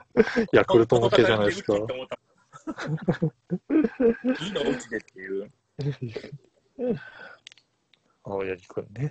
[0.53, 1.87] ヤクルト向けじゃないですかいいい
[4.53, 5.53] のうちでっていう。
[8.23, 9.11] 青柳くんね。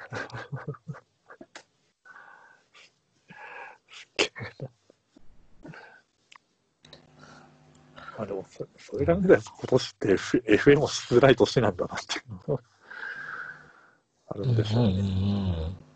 [3.90, 4.30] すっげえ
[4.64, 4.72] な。
[8.18, 9.38] あ、でもそ、それがね、今
[9.68, 12.64] 年って F FM もしづらい年なんだなっていうのが
[14.28, 15.93] あるんでしょうね。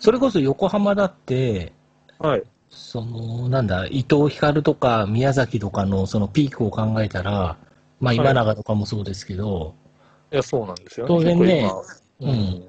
[0.00, 1.72] それこそ横浜だって、
[2.18, 2.42] はい。
[2.70, 7.56] その、なんだ、伊藤光とか宮崎とかのそのピークを考えたら、
[8.00, 9.74] まあ今永とかもそうですけど、
[10.32, 11.70] いや、そうなんですよ当然ね
[12.20, 12.64] うん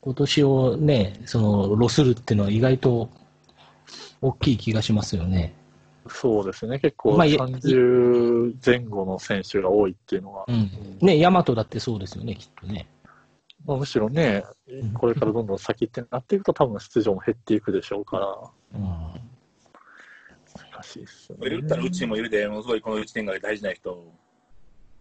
[0.00, 3.08] 今年をね、その、ロスるっていうのは意外と
[4.20, 5.54] 大きい気がしますよね。
[6.08, 6.80] そうですね。
[6.80, 10.70] 結構まあい30前後の選手が多いっていうのは、うん。
[11.00, 12.88] ね、大和だってそうですよね、きっとね。
[13.64, 18.88] まあ、むしろね、んこれからどんどん先ってなっていくと多分出場も減っていくでしょうから、うん。
[20.72, 21.50] 難しいっすよね。
[21.50, 24.12] 言ったらうちにもいるで、ものすごいこの1年が大事な人。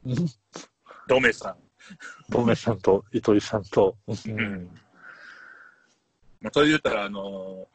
[0.06, 0.16] うん
[1.08, 1.56] ドメさん。
[2.32, 4.70] トメさんと糸井さんと、うん
[6.40, 7.68] まあ、それで言ったら、あの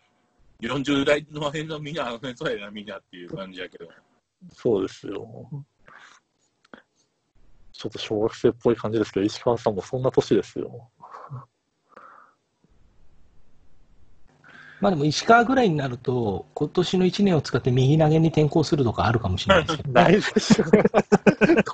[0.60, 3.88] ー、40代の辺のみんな、あの辺そうやな、みんなっていう感じやけど。
[4.52, 5.48] そうですよ。
[7.76, 10.88] ちょっと小学生っぽい感じですけど、石川さんもそんな年ですよ。
[14.80, 20.64] まあでも石川ぐらいになると、今年の1年を使って右投げに転向するとかあるかもしれないですけど、 ないでしょ。
[20.64, 20.70] ど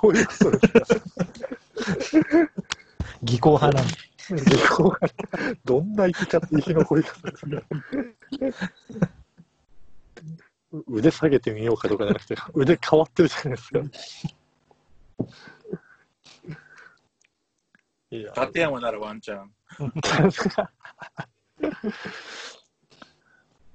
[0.09, 2.49] ういうことですか
[3.23, 3.95] 技巧派なんで。
[5.65, 7.63] どんな生き方、生き残り方ですか
[10.89, 13.81] 腕下げてみようかとかじゃなくて、腕変わってるじゃないですか。
[18.23, 19.51] いや、立山ならワンチャン。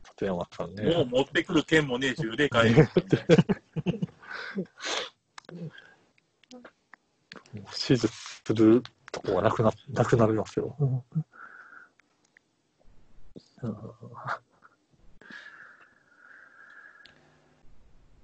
[0.03, 1.05] 鳩山さんもうね。
[1.05, 2.87] 持ってくる剣もねえ、銃で帰る。
[7.87, 8.81] 手術する
[9.11, 10.75] とこがなくな、なくなりますよ。
[10.79, 11.03] うん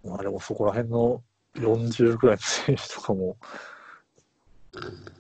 [0.05, 1.23] まあでもそこら辺の
[1.55, 3.37] 40ぐらいの選手とかも、
[4.75, 5.12] ねえ、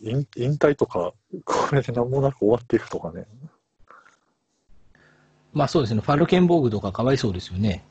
[0.00, 1.12] 引引退とか、
[1.44, 3.26] これで何もなく終わっていくとかね。
[5.52, 7.84] まあそうですね、ファルケンボーグとかかわいそうですよね。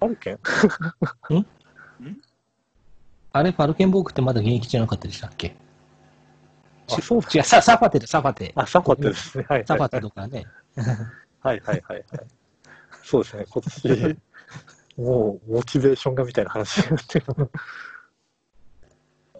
[0.00, 0.38] あるけん？
[3.32, 5.56] あれ、ファルケンボーグってまだ現役じゃなかったでしたっけ？
[6.90, 8.52] あ、そう違う、ササファテだ、サファテ。
[8.54, 9.46] あ、サファテですね。
[9.48, 9.66] はい、はい。
[9.66, 10.44] サファテとかね。
[11.40, 12.04] はいはいはいはい。
[13.02, 14.16] そうですね、今年、
[14.98, 17.26] もうモチベーションがみたいな話になってる。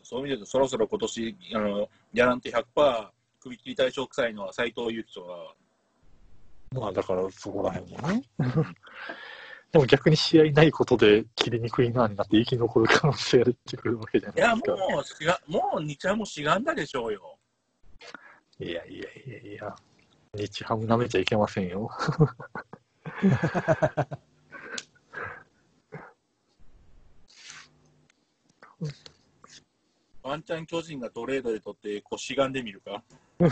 [0.09, 3.09] そういう意味で言うと、そろそろ今年、あの、ギャランティ100%
[3.41, 5.55] 首切り対象臭いのは斎藤佑樹とか、
[6.73, 8.23] まあだからそこら辺もね。
[9.71, 14.77] でも逆に試合ないことで切りにくいなになって生き残る可能性が出てくるわけじゃないいや、ですか。
[14.77, 17.39] もうしが、もう日ハムしがんだでしょうよ。
[18.61, 19.77] いやいやいやいや、
[20.35, 21.91] 日ハム舐めちゃいけませんよ。
[30.29, 33.03] ワンチャン巨人がトレードで取って、こう、しがんでみるか？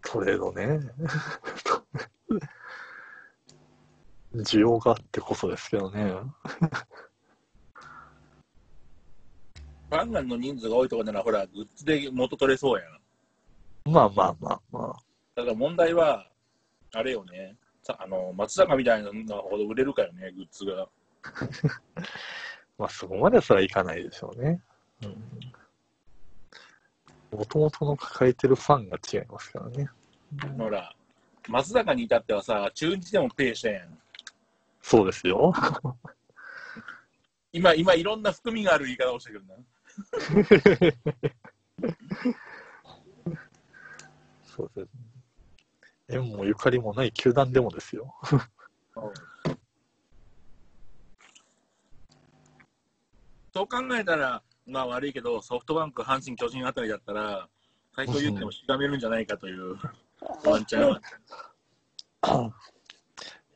[0.00, 0.78] トレードね。
[4.36, 6.04] 需要があってこそですけどね。
[6.04, 13.00] ファンガンの人数が多いとかなら、ほら、グッズで元取れそうやん。
[13.90, 14.96] まあまあまあま
[15.34, 16.30] ただ問題は、
[16.92, 17.56] あれよね。
[17.82, 20.88] さあの松坂みたいなのほど売れるかよね、グッズが。
[21.96, 22.02] あ、
[22.78, 24.62] まあそこまでさらいかないでしょうね。
[27.30, 29.88] もともとの抱えてるファンが違いますからね。
[30.56, 30.94] ほら、
[31.48, 33.98] 松坂に至ってはさ、中日でもペイしてん。
[34.80, 35.52] そうですよ。
[37.52, 39.54] 今、今、いろんな含みがある言い方をしてくるな。
[44.44, 44.88] そうです。
[46.08, 48.14] 縁もゆかりもない球団でもですよ。
[53.54, 57.48] そう考えたら、まあ悪いけど、ソフトバンク、阪神、巨人あたりだったら、
[57.94, 59.76] 斎藤佑樹でもしがめるんじゃないかという
[60.44, 61.00] ワンチャンは。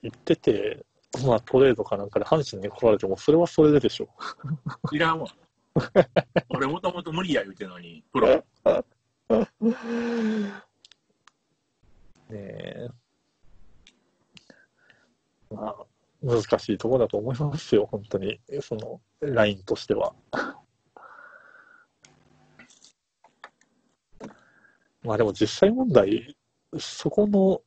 [0.01, 0.87] 言ってて、
[1.27, 4.09] まあトレードかなんかで阪神に来られても、それはそれででしょ
[4.93, 5.27] いらんわ。
[6.51, 8.29] 俺もともと無理や言うてんのに、プロ。
[8.29, 9.67] う。
[9.67, 9.75] ね
[12.31, 12.89] え。
[15.51, 15.77] まあ、
[16.23, 18.41] 難しいところだと思いますよ、本当に。
[18.61, 20.15] その、ラインとしては。
[25.03, 26.37] まあでも実際問題、
[26.79, 27.63] そこの、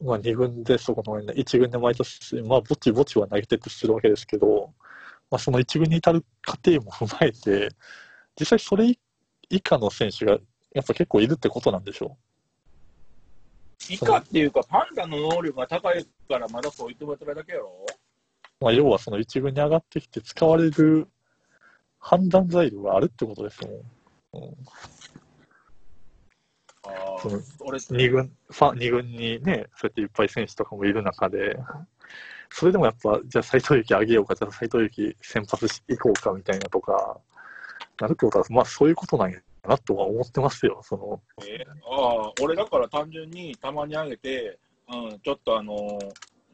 [0.00, 4.72] まあ2軍で、そこの1軍で毎年、まあぼちぼちは投げてってするわけですけど、
[5.30, 7.68] まあその1軍に至る過程も踏まえて、
[8.38, 8.96] 実際それ
[9.50, 10.38] 以下の選手が
[10.72, 12.16] やっぱ結構いるってことなんでしょ
[13.90, 17.86] う以下っていうか、パンダの能力が高いから、まだそう言ってもらってるだけやろ？
[18.60, 18.64] う。
[18.64, 21.08] まあ要はその1軍に上がってきて使われる
[21.98, 23.70] 判断材料があるってことですよ。
[24.34, 24.56] うん
[26.84, 28.32] あそのあ、俺、二軍、
[28.76, 31.58] 二軍にね、そうやっていっぱい選手とかもいる中で、
[32.50, 37.18] それでもやっぱ、じゃあ斎藤佑樹上げようか、じゃあ斎藤佑樹先発していこうかみたいなとか、
[38.00, 44.58] なるってことは、まあそういうことなんやなとは思ってますよ、その、えああ、俺だから単純にたまに上げて、
[44.90, 45.98] うん、ちょっとあのー、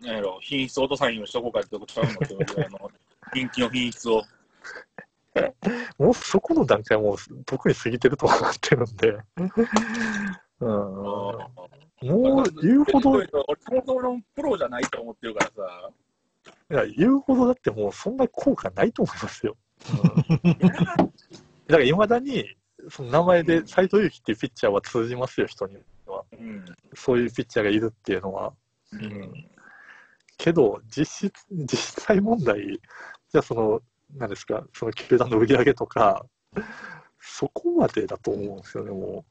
[0.00, 2.90] なんやろ、品質落とさんようにしとこうかってことちゃうのってことであの、
[3.32, 4.22] 人気の品質を。
[5.98, 9.18] もうそこの段階はもう特に過ぎてると思ってるんで、
[10.60, 15.90] うん、もう言うほど、い俺、そもそものプロじゃないと思ってるからさ、
[16.68, 19.56] や、言うほどだってもうそんな効果ないと思いますよ。
[21.66, 22.44] だからいまだに、
[22.90, 26.24] その名前で斎藤佑樹っていうピッチャーは通じますよ、人には。
[26.32, 26.64] うん。
[26.94, 28.52] そういうピッチャーがいるっていうのは。
[28.92, 29.50] ううんん。
[30.36, 33.80] けど、実質、実際問題、じゃあその、
[34.16, 36.24] 何ですか、その球団の売り上げとか、
[37.20, 39.24] そこまでだと思うんですよね、も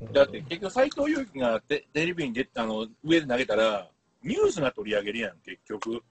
[0.00, 0.12] う。
[0.12, 3.88] だって結局、斎藤佑樹がテテレビに出あの上で投げたら、
[4.22, 6.02] ニュースが取り上げるやん、結局。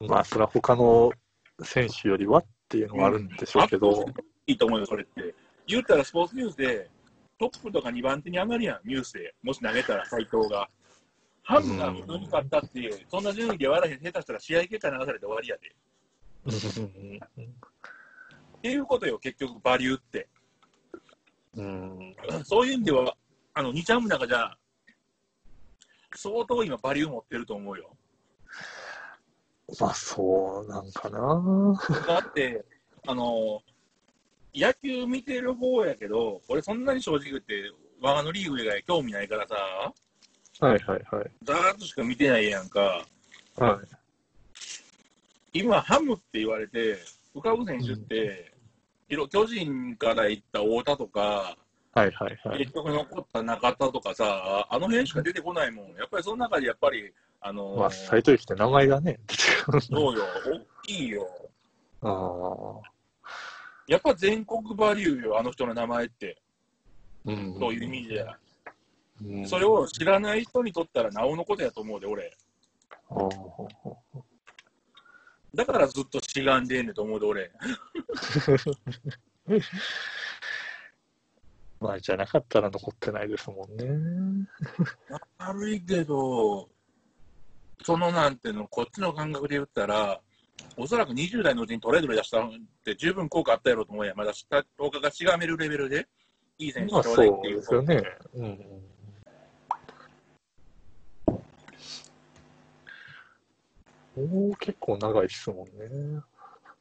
[0.00, 1.12] まあ、それは他の
[1.62, 4.06] 選手よりはっていうのはあるんでしょうけど、
[4.46, 5.34] いいと思うよ、それって。
[5.66, 6.88] 言ったらスポーツニュースで、
[7.38, 9.34] トップとか2番手に上がるやん、ニュースで。
[9.42, 10.68] もし投げたら斎藤が。
[11.50, 15.74] ハムが普通に勝ったって、そんな順位で割らへん、下手したら試合結果流されて終わりやで。
[18.56, 20.28] っていうことよ、結局、バリューって。
[21.56, 22.14] うん。
[22.44, 23.16] そういう意味では、
[23.54, 24.56] あの、日ハムの中じゃ、
[26.14, 27.96] 相当今バリュー持ってると思うよ。
[29.80, 31.80] まあ、そうなんかな。
[32.06, 32.64] だって、
[33.08, 33.60] あの、
[34.54, 39.56] 野球見てる方やけど、俺そんなに正直言って、我がのリーグ以外興味ないからさ、
[40.60, 41.30] はいはいはい。
[41.42, 43.04] ざーっとしか見てないやんか。
[43.56, 45.58] はい。
[45.58, 46.98] 今、ハムって言われて、
[47.34, 48.52] 浮かぶ選手って、
[49.08, 51.56] いろ巨人から行った太田とか、
[51.92, 52.58] はいはいはい。
[52.58, 55.86] 結局残った中田とかさ、あの辺しか出てこないもん。
[55.96, 59.18] やっぱりその中でやっぱり、あのまあ、斎藤由貴って名前がね。
[59.80, 60.24] そうよ、
[60.82, 61.26] 大きいよ。
[62.02, 62.90] ああ。
[63.88, 66.40] やっぱ全国バリューよ、あの人の名前って。
[67.24, 67.56] うん。
[67.58, 68.24] そういう意味で。
[69.22, 72.36] うんそれを知らない人にとったらなおのことやと思うで、俺。
[75.54, 77.52] だからずっとしがんでんねんと思うで、俺。
[81.80, 84.46] まあ、じゃなかったら残ってないですもんね。
[85.38, 86.68] 悪いけど、
[87.82, 90.20] そのなんていうの、こっちの感覚で言ったら、
[90.76, 92.50] おそらく20代のうちにトレードで出したのっ
[92.84, 94.16] て十分効果あったやろうと思うやん。
[94.16, 96.06] まだ下、10日がしがめるレベルで、
[96.58, 97.56] いい選手まあ、ちょうそうだいっていう。
[97.56, 98.02] ですよね。
[98.34, 98.89] うんうん。
[104.20, 106.22] おー結構長いっすもんね。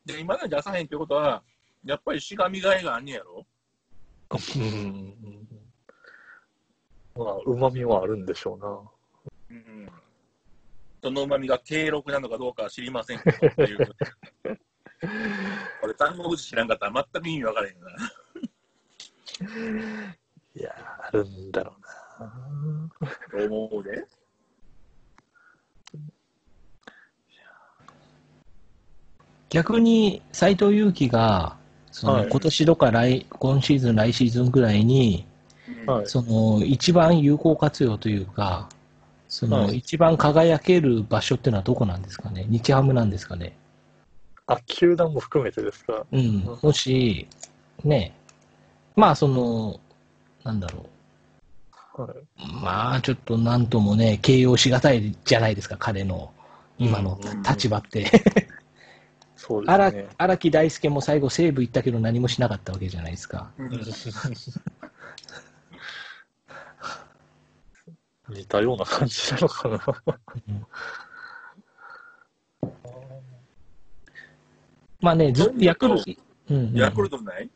[0.06, 1.44] で、今まで出さへんってことは、
[1.86, 3.46] やっぱりしがみがいがあんねやろ？
[4.32, 4.68] うんうん
[7.16, 7.26] うん。
[7.26, 8.68] まあ、旨味はあるんでしょうな。
[9.52, 9.90] うん。
[11.02, 13.96] その旨味が経録なのかどうかは知りませんけどっていう。
[15.82, 17.90] 俺、単語口知らんかったら全く意味分からへんな。
[20.56, 21.82] いやー、あるんだろう
[22.24, 22.92] な。
[23.32, 24.06] と思うで。
[29.50, 31.58] 逆に斎藤佑樹が、
[31.91, 35.26] そのはい今年とか来、今シーズン、来シーズンぐらいに、
[35.86, 36.08] はい。
[36.08, 38.70] その一番有効活用というか、
[39.28, 43.56] そのはい一番輝ける場所っていうのはどこなんですかね、日ハムなんですかね？
[44.45, 46.06] あ、球団も含めてですか？
[46.12, 47.28] うん、もし、
[47.84, 48.14] ね、
[48.95, 49.80] まあその、
[50.43, 50.86] なんだろ
[51.97, 52.18] はい。
[52.18, 56.32] う、まあちょっとなんともね、形容しがたいじゃないですか、彼の
[56.78, 58.06] 今のうん立場って。
[59.40, 60.10] そうで荒すね。
[60.18, 63.50] 荒木大輔も最後、西武行ったけど何もしなかったわけじゃないですか。
[68.28, 69.80] 似たような感じなのかな。
[75.00, 76.12] まあね、ずヤクルト、
[76.50, 77.50] うんうんヤクルトない？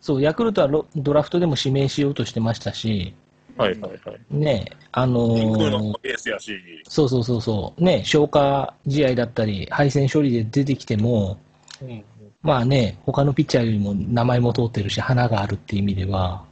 [0.00, 3.14] そう、ヤクルトはロドラフトでも指名しようとしてましたし、
[3.58, 4.20] はいはいはい。
[4.30, 6.52] ね、あのーペースやし。
[6.88, 11.38] そうそうそうそう、ね、消化試合だったり、敗戦処理で出てきても、
[11.82, 12.04] うん
[12.40, 16.44] まあね、他のピッチャーよりも名前も通ってるし、花があるっていう意味では、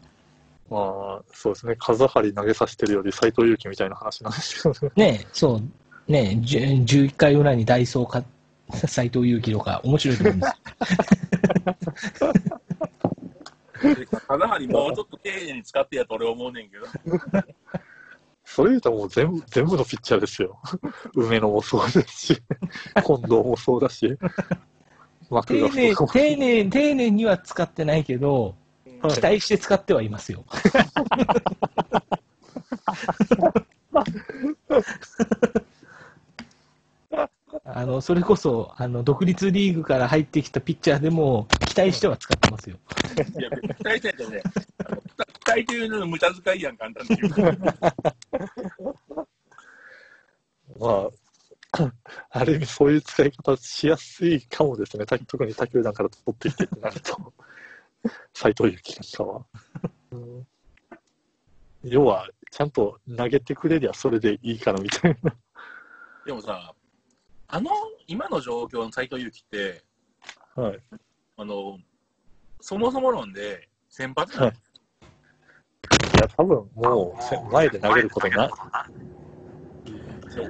[0.69, 1.77] まあ、そうですね。
[1.79, 5.13] 風張り投げさせてるより斎藤佑樹みたいな話なんですけどね。
[5.13, 5.61] ね、そ
[6.09, 8.25] う、ね、じゅ11回裏にダイソーか、
[8.89, 10.53] 斎藤佑樹とか、面白いと思うんです
[13.85, 14.21] よ。
[14.29, 16.87] ただはりもうちょっと丁寧に使ってやと俺思うねんけど。
[18.45, 20.61] それ言うともう全部、全部のピッチャーですよ。
[21.15, 22.43] 梅野もそうですし、
[23.05, 24.17] 近藤もそうだし、
[25.47, 25.95] 丁寧。
[25.95, 28.55] 丁寧丁寧には使ってないけど、はい
[29.15, 30.45] 期待して使ってはいますよ。
[37.77, 42.79] あのそれこそあの独立リーグから入ってきたピッチャーでも期待しては使ってますよ。
[43.39, 44.43] いや、期待したいとね、
[45.45, 47.59] 期待というのの無駄遣いやん、簡単に言う。
[50.81, 51.11] ま
[51.73, 51.93] あ、
[52.31, 55.05] ある意味そういう使い方しやすいかもですね。
[55.05, 57.35] た特に他球団から取ってきてってなると、
[58.33, 59.47] 斎藤佑樹なんかは。
[60.13, 60.47] うん
[61.85, 65.37] 要は、ちゃんと投げてくれりゃそれでいいからみたいな。
[66.25, 66.75] でもさ、
[67.49, 67.71] あの、
[68.09, 69.85] 今の状況の斎藤佑樹って、
[70.57, 70.79] はい。
[71.37, 71.79] あの、
[72.61, 74.53] そもそも論で、先発はいい
[76.19, 78.51] や、多分もうせ、前で投げることな、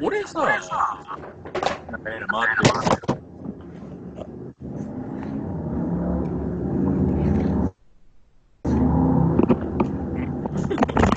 [0.03, 0.40] 俺さ、
[1.90, 3.16] なんかね、回ってる。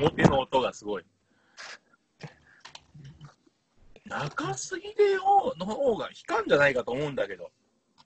[0.00, 1.04] 表の音がすごい。
[4.10, 7.48] 中杉でよの方が引かんじゃないかと思うんだけど。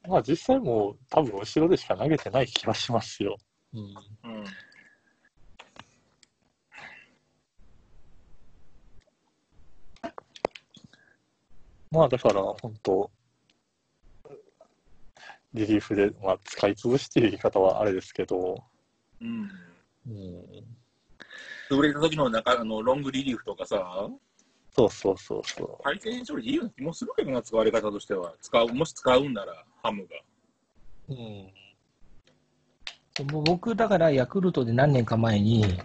[0.07, 3.37] まあ実際もう多分後ろでしか投げてない気がしますよ。
[3.73, 3.81] うん。
[3.81, 4.45] うん。
[11.91, 13.11] まあだから本当、
[15.55, 18.63] リリーフで、まあ、使い潰しっていう言い方はあれですけど、
[19.23, 19.51] うん。
[20.07, 20.45] うん。
[21.71, 24.09] 潰れた時の中あのロングリリーフとかさ、
[24.77, 28.35] そうそうそうそ対戦処理いいような気もするけどな、使われ方としては。
[28.41, 30.17] 使うもし使うんなら、ハムが。
[31.09, 31.13] う。
[31.13, 31.53] うん。
[33.33, 35.79] もう僕、だからヤクルトで何年か前に、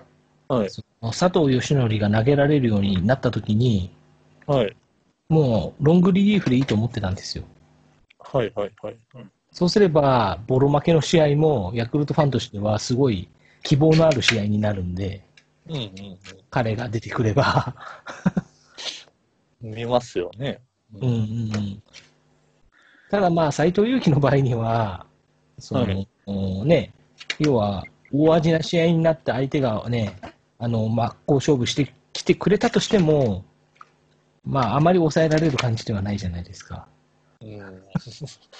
[0.47, 0.69] はい。
[0.71, 3.91] その佐藤義則が投げられるようになった時に、
[4.47, 4.75] はい。
[5.29, 7.43] もうロングリリーフでいいと思ってたんですよ。
[8.17, 8.97] はいはいはい。
[9.51, 13.29] そうすれば、ボロ負けの試合もヤクルトファンとしてはすごい
[13.61, 15.23] 希望のある試合になるんで、
[15.67, 16.19] うんうん
[16.49, 17.75] 彼が出てくれば。
[19.61, 19.73] うん。
[19.73, 20.61] 見ますよね。
[20.93, 21.83] うんうんうん。
[23.09, 25.05] ただまあ、斎藤佑樹の場合には、
[25.57, 26.93] その、はいうんね、
[27.39, 30.19] 要は、大味な試合になって相手がね、
[30.57, 33.43] あの、真っ向勝負してきてくれたとしても、
[34.43, 36.87] まあ、あまり抑えられる感じではないじゃないですか。
[37.41, 37.83] うん。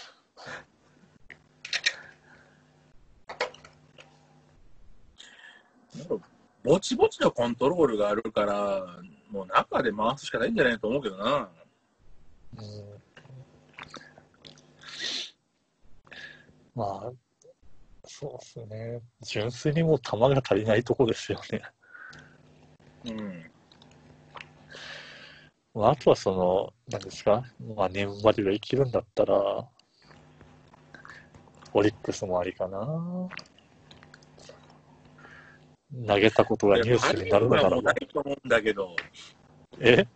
[6.64, 8.86] ぼちぼちのコントロールがあるから、
[9.30, 11.50] もう中で回すしかないんじゃないと思うけどな。
[12.58, 13.00] うん
[16.76, 17.12] まあ、
[18.06, 19.02] そうですね。
[19.22, 21.62] 純粋にもう球が足りないとこですよね。
[23.06, 23.52] うん。
[25.74, 27.44] まあ、あとはその、なんですか、
[27.76, 29.68] まあ、年張りが生きるんだったら、
[31.74, 32.80] オリックスもありかな。
[36.08, 37.64] 投げたことがニュースになるのな？
[37.64, 38.36] らばパリーグはもうな。
[38.36, 38.96] いと思うんだけど、
[39.80, 40.08] え？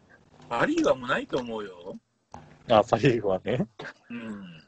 [0.50, 1.98] パリーグはもうないと思うよ。
[2.70, 3.66] あ、パ・リーグはね。
[4.10, 4.64] うん。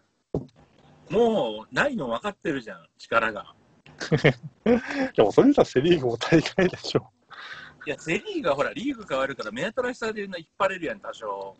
[1.10, 3.54] もう、ないの分かってるじゃん、力が。
[5.16, 7.08] でもそれじゃセ・リーグも大会でしょ。
[7.86, 11.56] いや、セ・リーグがほら、リーグ変わるから、目新しさで引っ張れるやん、多少。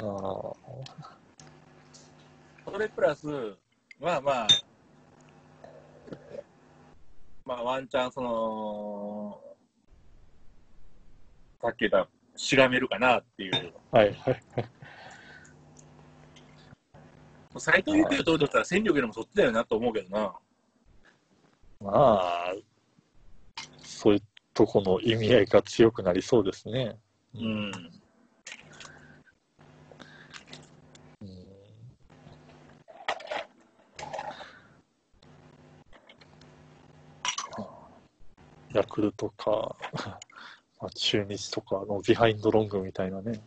[0.00, 0.02] あ
[2.70, 3.26] それプラス、
[4.00, 4.46] まあまあ、
[7.48, 9.40] まあ、ワンチャン、その、
[11.62, 13.72] さっき言った、しがめるかなっていう。
[13.90, 14.42] あ、はいはい。
[17.56, 20.34] 斎藤佑樹を取るとしたら戦力よりもそっちだよなと思うけどな。
[21.80, 22.54] まあ、
[23.82, 24.22] そういう
[24.52, 26.98] とこの意味合いが強くなりそうですね。
[27.34, 27.72] うん。
[38.74, 39.76] ヤクルトか、
[40.80, 43.40] まあ、中日とかのビハインドロングみたいなね。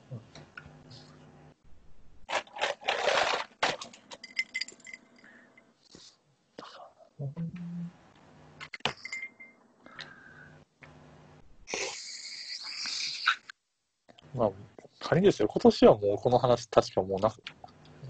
[14.34, 14.52] まあ、
[15.00, 17.32] 仮にですよ、今年はもうこの話、確かもうな、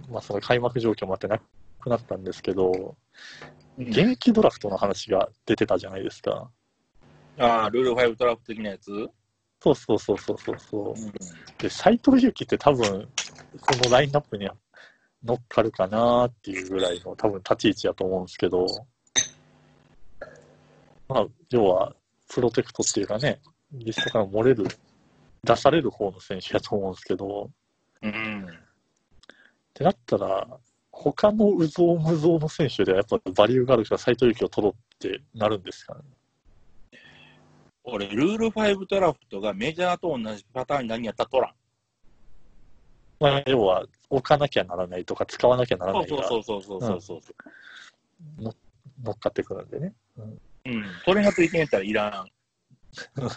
[0.10, 2.96] まあ、その開幕状況もあってなくなったんですけど、
[3.78, 6.50] 現役ドラフトの話が出てたじゃないですか。
[7.38, 9.10] ああ、ルール5トラップ的なやつ、
[9.64, 11.00] そうそうそうそうそうそう。
[11.00, 11.14] うん、
[11.60, 13.08] で、斎藤佑樹って多分、
[13.60, 14.56] このラインナップには
[15.24, 18.66] 乗っかるかなっていうぐらいの多分立ち位置やと思うんですけど、
[21.08, 21.96] まあ、要は、
[22.28, 23.40] プロテクトっていうかね、
[23.72, 24.66] リストから漏れる、
[25.44, 27.52] 出される方の選手やと思うんですけど、
[28.02, 28.46] うん。
[28.46, 28.48] っ
[29.74, 30.48] てなったら、
[30.92, 36.02] 他の有象無象の選手ではやっぱバリューがあるから斎藤佑樹を取ろうってなるんですかね。
[37.84, 41.54] 俺、ルール5トラフトがメジャーと同じパターンに何やったら取らん。
[43.20, 47.22] まあ、要は、置かなきゃならないとか、使わなきゃならそないがうそうそうそうそうそう。
[49.04, 49.94] 乗っかってくるんでね。
[50.18, 50.84] うん。
[51.06, 52.32] それがついてんやったらいらん。
[53.16, 53.28] だ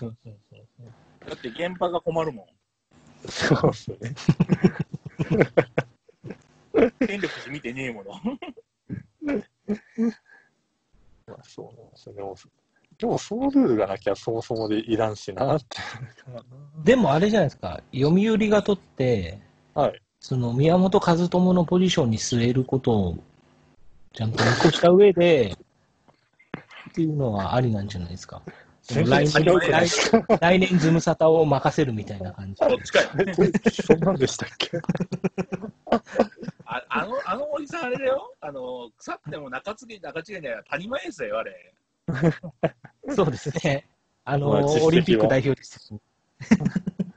[1.35, 2.47] って現場が困るもん。
[3.29, 4.15] そうですよね。
[7.07, 8.13] 権力し見てねえもの。
[11.27, 12.15] まあ、そうなんですよ。
[12.15, 12.37] でも、
[13.05, 15.77] でもそのルールがなきゃそもそもでいらんしなって。
[16.83, 19.39] でもあれじゃないですか、読売が取って、
[19.75, 20.01] はい。
[20.21, 23.19] その宮本和知のポジションに据えることを
[24.15, 25.55] ちゃんと見越した上で、
[26.89, 28.41] っていうのはありなんじゃないですか。
[28.85, 29.87] 全来年来
[30.41, 32.61] 来年ズムサタを任せるみたいな感じ。
[32.67, 33.09] どっちかよ。
[33.87, 34.71] そんなんでしたっけ？
[36.65, 38.35] ああの、あのおじさんあれだよ。
[38.41, 41.75] あの、腐っても中継ぎ、中継ぎじゃない、谷間エースだよ、あれ。
[43.15, 43.87] そうですね。
[44.25, 45.93] あの、オリンピック代表です。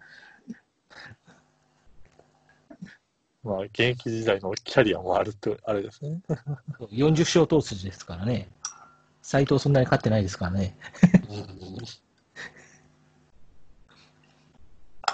[3.43, 6.21] まあ、現役時代のキャリアもあるって、あれですね。
[6.91, 8.49] 40勝投手ですからね。
[9.21, 10.77] 斎藤そんなに勝ってないですからね。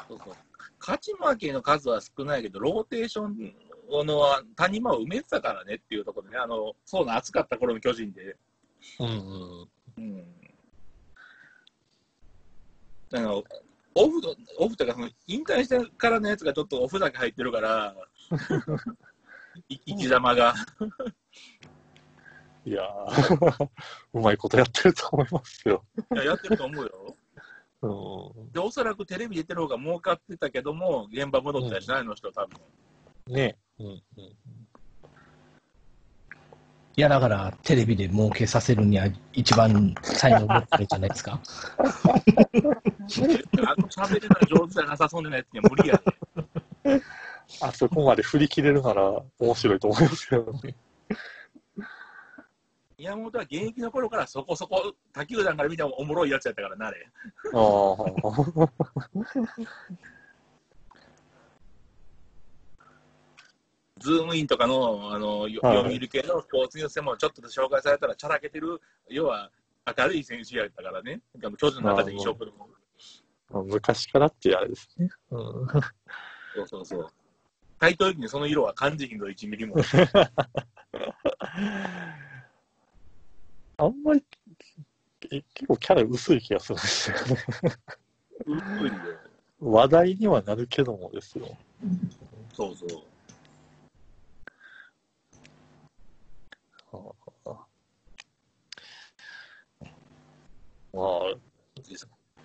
[0.08, 0.36] そうそう
[0.80, 3.56] 勝ち負けの数は少ないけど、ローテーション
[4.06, 8.36] の谷間を埋めてたからねっていうところでね、あの、そうな暑かった頃の巨人で。
[9.00, 9.70] うんうん。
[9.98, 10.26] うん。
[13.14, 13.44] あの
[13.96, 17.96] オフと、オフとか、その引退してからのやつがちょっとオフだけ入ってるから、
[19.70, 20.56] い生き様が。
[22.66, 23.70] いやー、
[24.14, 25.84] うまいことやってると思いますよ。
[26.14, 27.18] いややってると思うよ。
[27.84, 32.60] うで、おそらくテレビ出てる方が儲かってたけども、現場戻ったりしないの人、多分。
[33.32, 33.36] ん。
[33.36, 34.63] ねうんうん。
[36.96, 41.32] いや、だから、テレビで儲けさせるには一番才能持ってるんじゃないですか。
[41.34, 41.38] あ
[43.82, 46.00] の喋りが上手じゃなさそうなやつには無理や
[46.84, 47.02] で。
[47.62, 50.76] あそこまで振り切れるなら面白いと思いますけどね。
[52.96, 57.10] 宮本は現役の頃からそこそこ、他球団から見てもおもろいやつやったからな、あれ。
[57.54, 57.96] ああ。
[64.04, 69.50] ズームインとかのあのよはい読売系のスポーツニュースでもちょっと紹介されたら、ちゃらけてる、要は
[69.98, 71.22] 明るい選手やったからね、
[71.58, 73.68] 巨人の中で印象くるもん。
[73.68, 75.10] 昔からっていうあれですね。
[75.32, 75.68] うん、
[76.56, 77.08] そうそうそう。
[77.80, 79.76] 対等にその色は感じひんの1ミリも。
[83.78, 84.24] あんまり、
[85.32, 87.24] え結構キャラ薄い気がするんですよね。
[88.48, 88.98] うっとりで。
[89.62, 91.58] 話題にはなるけどもですよ。
[92.54, 92.90] そうそう。
[100.94, 101.06] まあ、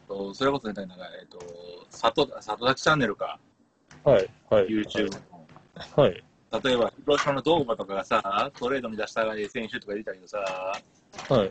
[0.09, 1.39] とそれこそね、なんか、えっと、
[1.91, 3.39] 里里崎チャンネルか、
[4.05, 4.67] はい、はい。
[4.69, 5.13] YouTube。
[5.95, 6.25] はい。
[6.65, 10.39] 例えば、広島のドーマとかがさ、トレードに出した選手とか出たけどさ、
[11.29, 11.51] はい。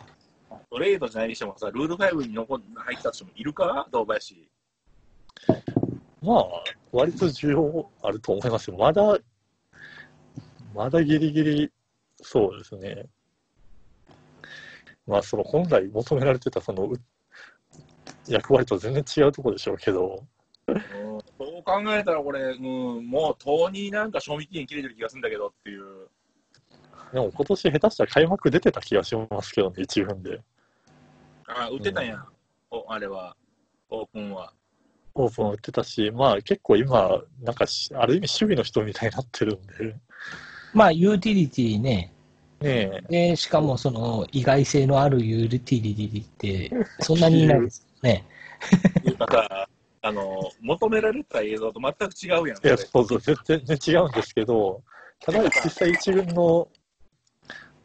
[0.72, 3.88] トレードじゃないにしてもさ、ルール5に残っ入った人もいるか？
[3.92, 4.50] 堂林。
[6.24, 6.46] まあ、
[6.92, 8.78] 割と需要あると思いますよ。
[8.78, 9.20] まだ、
[10.74, 11.72] まだギリギリ、
[12.24, 13.06] そうですね。
[15.08, 17.02] まあ、その本来求められてたそのう
[18.28, 20.24] 役割と全然違うところでしょうけど、
[20.68, 20.82] うん
[21.38, 26.10] そう考えたら、これ、うん、もう、とになんか賞味期限切れてる気がするんだけどっていう。
[27.14, 30.42] でも今年下手したら開幕出てた気がしますけどね、一軍で。
[31.48, 32.24] あ、売ってたんや、
[32.70, 33.36] おあれは、
[33.90, 34.54] オープンは。
[35.16, 39.96] オープン打ってたし、まあ結構今、なんかし、ある意味守備の人みたいになってるんで、
[40.74, 42.14] まあ、ユーティリティね。
[42.62, 48.26] ねで、しかもその意外性のあるユーティリティって、そんなにいないですよね。
[49.00, 49.70] っていうかさ、
[50.02, 52.58] あの、求められた映像と全く違うやん。
[52.64, 54.82] え、いや、そうそう、全然違うんですけど、
[55.22, 56.68] ただ実際一軍の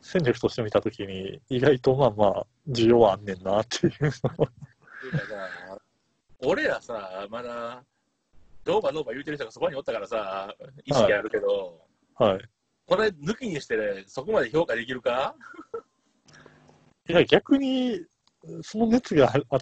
[0.01, 4.49] 戦力として見たときに、意外とまあまあ、需要はあんねんなっていうの
[6.45, 7.83] 俺らさ、まだ、
[8.65, 10.55] どうばどうば言うてる人がそこにおったからさ、
[10.85, 11.81] 意識あるけど、
[12.17, 12.41] はい。
[12.87, 15.35] これ抜きにして、そこまで評価できるか？
[17.09, 18.05] いや、逆に、
[18.63, 19.59] その熱があ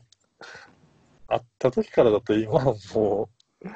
[1.28, 3.30] あった時からだと、今はも
[3.62, 3.70] う、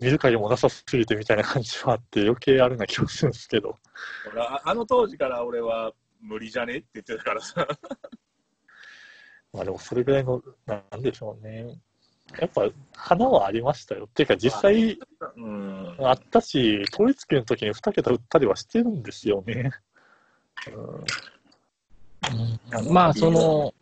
[0.00, 3.76] 見る影もなさすぎてみたいな感じはあって、余計あるな気がするんですけど。
[4.64, 7.66] あの当時から俺は無理じゃねって言ってたからさ。
[9.52, 11.80] まあでもそれぐらいの、なんでしょうね。
[12.38, 14.04] やっぱ、花はありましたよ。
[14.04, 14.98] っていうか、実際、
[15.36, 15.96] うん。
[16.00, 19.70] あったし、統一球の時に2桁打ったりはしてるんですよね。
[20.70, 21.04] う
[22.90, 23.72] んまあ、その、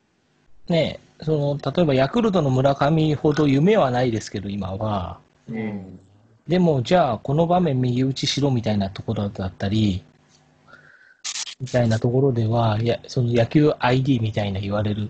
[0.68, 5.18] ね、その、例えばヤクルトの村上ほど夢はないですけど、今は。
[5.48, 5.98] うん。
[6.46, 10.04] でも、じゃあ、この場面右打ちしろみたいなところだったり、
[11.58, 15.08] みたいなところでは、いや、その野球 ID みたいな言われる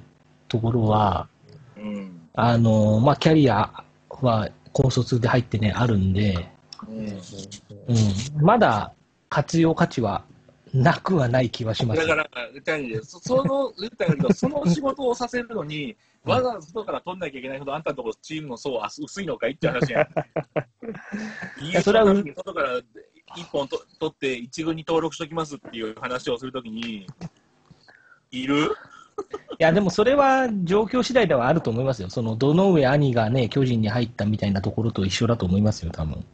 [0.48, 1.35] ところは、うん。
[2.36, 6.48] あの、まあ、キャリアは高卒で入ってね、あるんで、
[6.86, 7.06] うん。
[7.08, 7.12] う
[8.42, 8.92] ん、まだ
[9.30, 10.22] 活用価値は
[10.74, 12.06] なくはない気はしますだ。
[12.06, 12.28] から、
[13.02, 21.64] そその、言ったようにその仕事をさせるのに、わざわざ外から取んなきゃいけないほど、あんたのところチームの層は薄いのかいって話やん。
[21.64, 22.80] い いやそれはう外から
[23.34, 27.06] 一本と取って一軍に登録しときますっていう話をするときに、
[28.30, 28.76] いる？
[29.58, 32.10] いや、でもそれは状況次第ではあると思いますよ。
[32.10, 36.24] その、堂上兄がね、巨人に入ったみたいなところと一緒だと思いますよ、多分。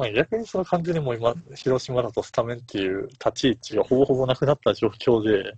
[0.00, 5.56] まあ、逆にその完全にもう今、広島だとスタメンっていう立ち位置がほぼほぼなくなった状況で、うん。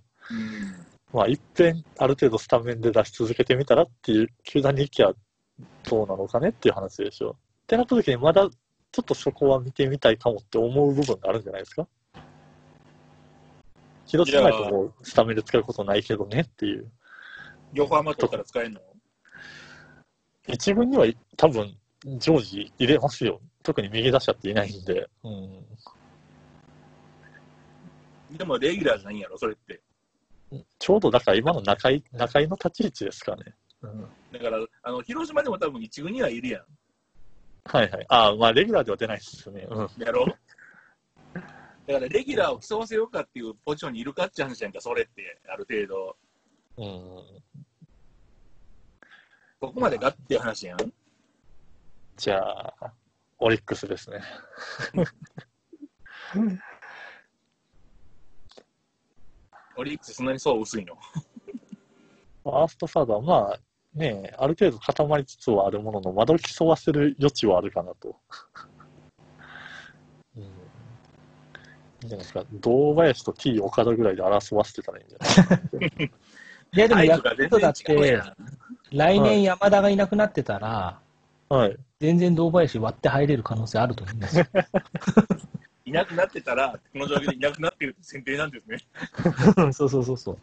[1.13, 5.13] まあ、一遍ある程度スタメンで出し続けてみたらっていう、球団に行きゃ
[5.83, 7.37] どうなのかねっていう話でしょ。
[7.63, 8.49] ってなった時に、まだ
[8.93, 11.87] ちょっとそこは見てみたいかもって思う部分があるんじゃないですか？
[14.05, 16.91] 広島だともうスタメンで使うことないけどねっていう。
[17.73, 18.79] 横浜取ったら使えるの？
[20.47, 21.75] 一軍には多分
[22.19, 23.41] 常時入れますよ。
[23.63, 25.09] 特に右打者っていないんで。
[25.23, 25.29] う
[28.33, 29.81] ん、でもレギュラーじゃないんやろ、それって。
[30.77, 33.55] ちょうどだから今の中井中井の立ち位置ですかね。
[33.81, 34.01] うん、
[34.31, 36.63] だから、あの、広島でも多分一軍にはいるやん。
[37.65, 38.05] はいはい。
[38.09, 39.67] ああ、まあ、レギュラーでは出ないですよね。
[39.69, 39.89] うん。
[39.97, 40.25] やろ
[41.35, 46.17] だから、レギュラーを競わせようかっていうポジションにいるかって話やんか、それって、ある程度。
[46.75, 46.85] うん、
[49.59, 50.93] ここまでがっていう話やん。
[52.17, 52.93] じゃあ、
[53.39, 54.21] オリックスですね。
[59.75, 60.95] オリックスそんなにそう薄いの？
[62.43, 63.59] ファーストサードは、まあ、
[63.95, 68.15] ねある程度固まりつつはあるものの、まだ競わせる余地はあるかなと。
[70.35, 70.43] うん。
[70.43, 70.49] いいん
[72.01, 72.43] じゃないですか。
[72.53, 76.11] 堂林と T 岡田ぐらいで争わせてたらいいんじゃない？
[76.75, 78.21] いや、でもヤクルトだって。
[78.91, 80.99] 来年山田がいなくなってたら、
[81.49, 81.77] はい。
[81.99, 84.45] 全然堂林割って入れる可能性あると思いますよ。
[85.85, 88.77] いなくなってたら、この状況でいなくなってるって前提なんですね。
[89.73, 90.37] そうそうそうそう。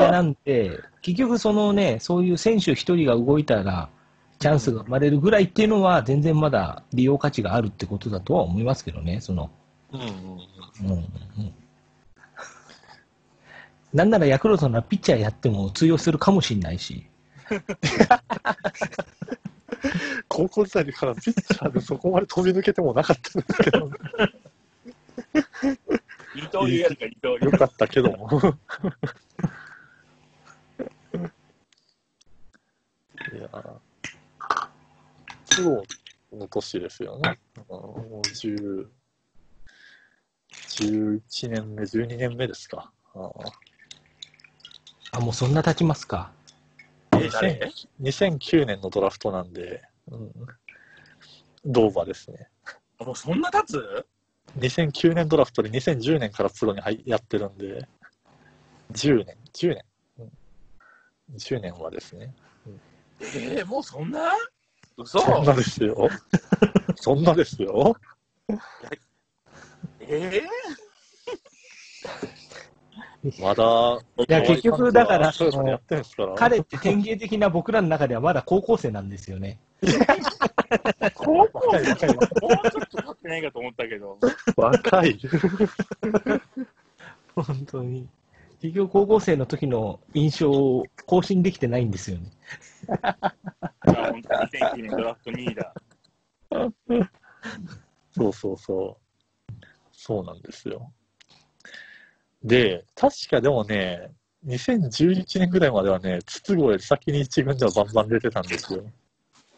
[0.00, 3.90] いや、なんで、結局そのね、そういう選手一人が動いたら、
[4.38, 9.50] チャンスが生まれるぐらいっていうのは、全然まだ利用価値があるってことだとは思いますけどね、その。
[9.92, 10.10] うんうんうん。
[10.12, 11.52] うんうん、
[13.92, 17.06] なんならヤクルトならピッチャーやっても通用するかもしれないし。
[20.28, 23.90] 高校時代からピッチャーでそこまで飛び抜けてもなかったんですけど、
[26.34, 27.58] 二刀流やるか、二刀流よ。
[27.58, 28.40] かったけども。
[33.32, 33.78] いやー、
[35.56, 35.82] プロ
[36.32, 37.38] の年ですよね。
[37.56, 38.88] あのもう10
[40.80, 42.90] 11年目、12年目ですか。
[43.14, 43.30] あー
[45.12, 46.32] あ、もうそんな経ちますか。
[47.12, 47.70] え誰
[48.00, 50.32] 2009年のドラフトなんで、うん、
[51.64, 52.48] ドーバですね。
[52.98, 54.06] もうそんな経つ
[54.58, 57.86] ？2009年ドラフトで2010年からプロに入やってるんで、
[58.92, 59.84] 10年、10年、
[60.18, 60.30] うん、
[61.36, 62.34] 10年はですね。
[63.20, 64.32] えー、もうそんな？
[64.96, 66.08] 嘘そんなですよ。
[66.96, 67.96] そんなですよ。
[70.00, 70.42] え
[73.38, 75.80] まだ、いや結局だからその。
[76.36, 79.58] 彼って典型的な僕らの中ではまだ高校生なんですよね。
[79.82, 82.26] ー、高校若い若いもう
[82.70, 84.18] ちょっと経ってないかと思ったけど。
[84.56, 85.20] 若い。
[87.34, 88.08] 本当に。
[88.62, 92.30] 結局高校生の時の印象を更新できてないんですよね。
[93.02, 93.34] あ
[94.10, 95.74] 本当に2009年ドラフト2位だ。
[98.12, 99.10] そうそうそう。
[99.92, 100.92] そうなんですよ。
[102.42, 104.12] で、確かでもね、
[104.46, 108.84] 2011年ぐらいまではね、筒香より先に一軍ではバンバン出てたんですよ。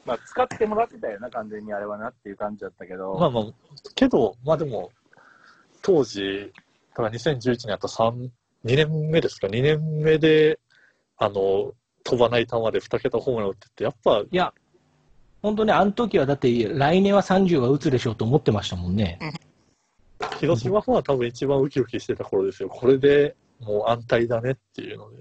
[0.04, 3.16] まあ、使ってもらってたよな、完全にあれはなっていう感じだったけど。
[3.18, 3.44] まあまあ、
[3.94, 4.90] けど、まあでも、
[5.80, 6.52] 当時、
[6.90, 8.28] だから2011年やった3、
[8.64, 10.58] 2年目ですか、2年目で、
[11.16, 11.72] あの、
[12.04, 14.52] 飛ばない球で2桁ホームラン打ってって、やっぱ、いや、
[15.42, 19.18] 本当ね、あの時はだって来年は30は打つでしょうと思ってましたもんね。
[20.38, 22.68] 広島ファンは多分一番ウキウキしてた頃ですよ。
[22.68, 25.16] これでもう安泰だねっていうので。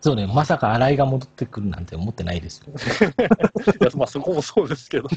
[0.00, 2.72] そうね、まさか新井が戻ってくるなんて思ってないですよ。
[3.80, 5.08] いや、まあそこもそうですけど。
[5.08, 5.16] す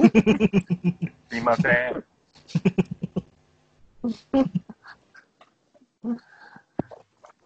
[1.38, 2.04] いません。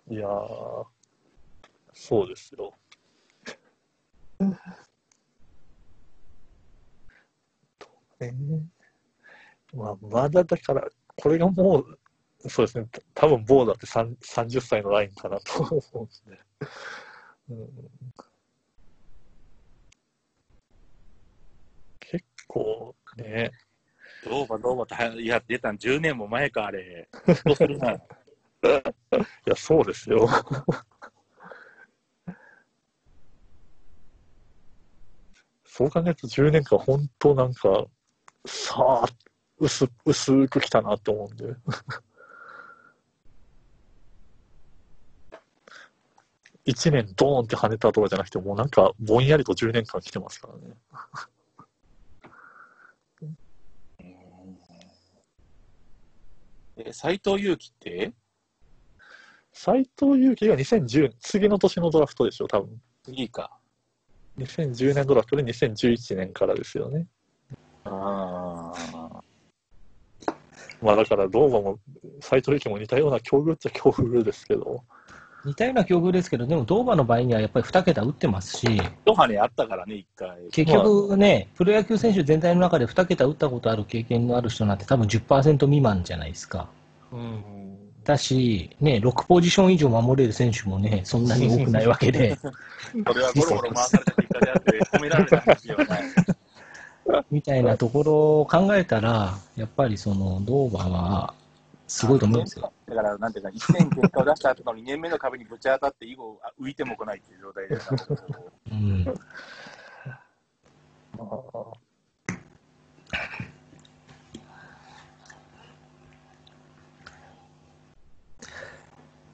[0.10, 0.86] いやー、
[2.08, 2.74] そうですよ。
[8.22, 8.34] ね
[9.74, 16.40] まあ、まだだから、これがもう、そうですね、た多分ボーダーって3 30歳のラインかなと思うんですね。
[17.50, 17.68] うん、
[22.00, 23.52] 結構ね、
[24.24, 27.10] どうばどうばってやってたん10年も前か、あれ。
[28.64, 30.30] いや、そうですよ。
[35.78, 37.86] そう考えると10年間、本当なんか、
[38.48, 39.06] さあ、
[39.60, 41.54] 薄薄く来たなって思うんで。
[46.66, 50.76] 1年ドーンって跳ねたとかじゃなくて、もうなんかぼんやりと10年間来てますからね。
[56.78, 58.14] え、斎藤佑樹って？
[59.54, 62.82] 斎藤佑樹が2010、次の年のドラフトでしょ、多分。
[63.04, 63.60] 次か。
[64.38, 67.06] 2010年ドラフトで2011年からですよね。
[67.86, 69.22] ああ。
[70.82, 71.80] まあだから、ドーバも
[72.22, 74.84] 斎藤佑樹も似たような境遇っちゃ境遇ですけど、
[75.46, 78.68] 似たような境遇ですけど、でも、ドーバの場合にはやっぱり2桁打ってますし、
[79.06, 80.38] 一羽ねあったからね、一回。
[80.52, 86.68] 結局ね、プロ野球選手全体の中で2桁打ったことある経験のある人なんて多分10%未満じゃないですか。
[87.12, 87.44] うん、
[88.08, 92.38] だし、ね、6ポジション以上守れる選手もね、そんなに多くないわけで、
[93.06, 95.86] それはゴロゴロ回された結果であって、褒められたんですよね。
[97.32, 101.34] みたいなところを考えたら、やっぱりその、ドーバーは、
[101.88, 102.72] すごいと思うんですよ。
[102.86, 107.78] だから、なんていうか、1年結果を出した後の2年目の壁にぶち当たって、以後、あ浮いても来ないっていう状態で。
[108.72, 109.06] うん。
[111.18, 111.28] まあ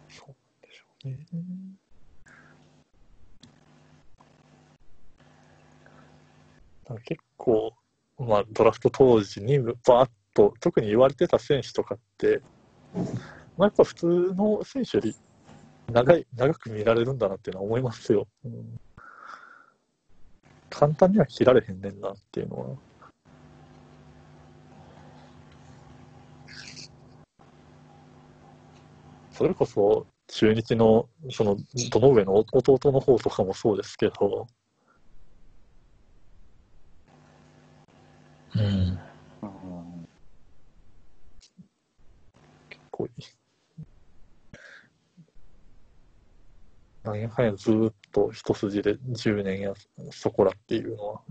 [0.09, 1.17] そうでしょうね。
[7.05, 7.73] 結構、
[8.19, 12.41] まあ、ドラフト当時にバーッと特に言われてた選手とかって、
[13.57, 14.05] まあ、やっぱ普通
[14.35, 15.15] の選手より
[15.91, 18.27] 長い長く見られるんだなっていうのは思いますよ。
[18.45, 18.79] うん
[20.69, 22.77] 簡単には切られへんねんなっていうのは。
[29.31, 31.57] それこそ中日のその
[31.91, 34.47] どの上の弟の方とかもそうですけど、
[38.55, 38.61] うん。
[39.41, 40.07] うん
[42.91, 43.09] こう
[47.03, 49.73] なんやかんやずっと一筋で10年や
[50.11, 51.21] そこらっていうのは。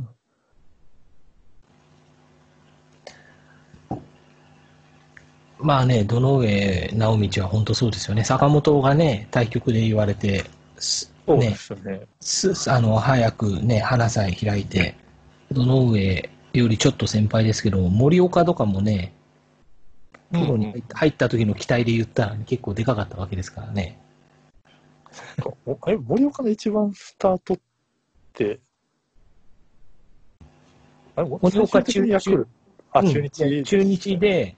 [5.63, 8.25] まあね、堂上直道は本当そうですよね。
[8.25, 10.45] 坂本がね、対局で言われて、
[10.79, 12.03] すそうでね、すよね。
[12.21, 14.97] すあの、早くね、花さえ開いて、
[15.53, 19.13] 堂上よりちょっと先輩ですけど、森岡とかもね、
[20.33, 23.99] プロに入った時の期待で言ったら結構でかかったわけですからね。
[25.67, 27.59] おえ森岡の一番スタートっ
[28.33, 28.61] て、
[31.15, 32.51] あれ森岡最終的にヤクルト
[32.95, 34.57] あ、うん中日、中日で、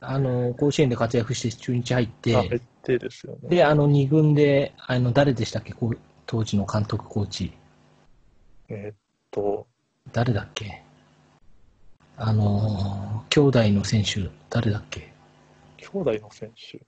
[0.00, 2.10] あの、甲子園で活躍して中日入っあ、
[2.42, 3.48] 入て、ってですよね。
[3.48, 7.52] で、あの、二軍で、あの、誰でしたっけ、こう当時の監督コーチ。
[8.68, 8.96] えーっ
[9.30, 9.66] と、
[10.12, 10.82] 誰だっけ？
[12.16, 15.12] あのー、兄弟の選手、誰だっけ？
[15.78, 16.80] 兄弟の選手。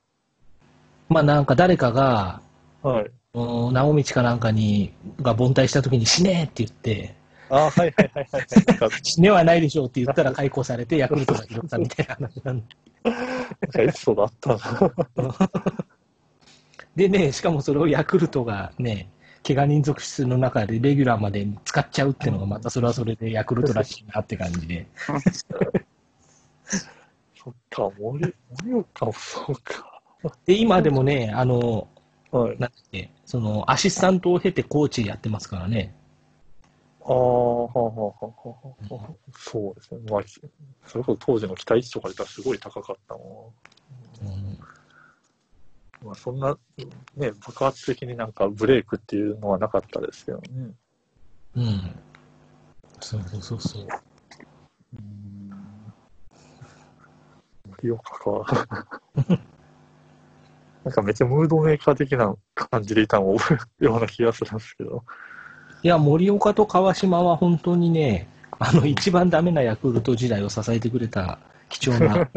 [1.09, 2.41] まあなんか誰かが、
[2.83, 3.11] はい。
[3.35, 4.93] うん直道かなんかに、
[5.23, 7.15] が凡退した時に死ねって言って、
[7.51, 8.91] あ、はいはいはいはい。
[9.03, 12.67] 死ねはないでしょうって言ったら解雇されて、ヤクルトが拾ったみたいな話なんで。
[13.79, 15.51] エピソードあったな。
[16.97, 19.11] でね、しかもそれをヤクルトがね、
[19.47, 24.87] 怪我人続出の中でレギュラーまで使っちゃうっていうのがまたそれはそれでヤクルトらしいなって感じで。
[27.43, 30.03] そっか、森、森岡もそうか。
[30.45, 31.89] で、今でもね、あの、
[32.31, 32.51] はい。
[32.51, 35.95] なんだっけ、その、アシスタントを経てコーチやってますからね。
[37.11, 39.31] ああ、はあはあはあはあはあ。
[39.33, 40.01] そうですね。
[40.09, 40.23] まあ、
[40.87, 43.53] それこそ当時の期待値とかで言ったらすごい高かったも
[44.23, 44.59] うんん。
[46.05, 46.57] まあ、そんな、
[47.17, 50.71] ね、爆発的になんかブレイクっていうのはなかったですけどね。
[51.57, 52.01] うん。
[53.01, 53.89] そうそうそうそう。
[57.71, 58.69] 森岡か。
[60.85, 65.05] なんかめっちゃムードメーカー的な感じでいたのを覚えるような気がするんですけど。
[65.83, 68.29] いや、森岡と川島は本当にね、
[68.59, 71.39] あの、一番ダメなヤクルト時代を支えてくれた
[71.71, 72.29] 貴重な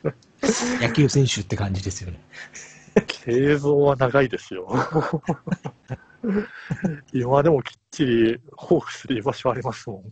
[0.80, 2.20] 野球選手って感じですよね。
[3.26, 4.72] 映像は長いですよ。
[7.12, 10.02] 今でもきっちりホークスで居場所ありますも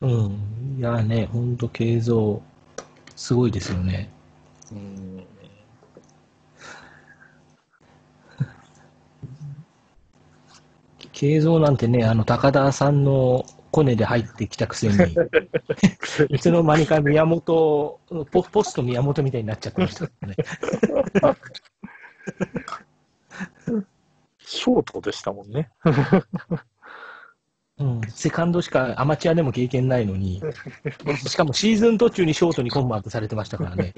[0.00, 0.08] ん。
[0.08, 0.78] うん。
[0.78, 2.42] いやね、本当形像、
[3.14, 4.10] すごいですよね。
[4.72, 5.26] うん
[11.22, 14.94] 形像なんてね、あの、高田さんのコネで入ってきたくせに、
[16.28, 18.00] いつの間にか宮本、
[18.32, 20.34] ポポスト宮本みたいになっちゃってましたね。
[24.40, 25.70] ショートでしたもんね。
[27.82, 30.40] うん、セカンドしかアマチュアでも経験ないのに、
[31.26, 33.92] しかもシーズン途中にショートにコンバートされてましたからね。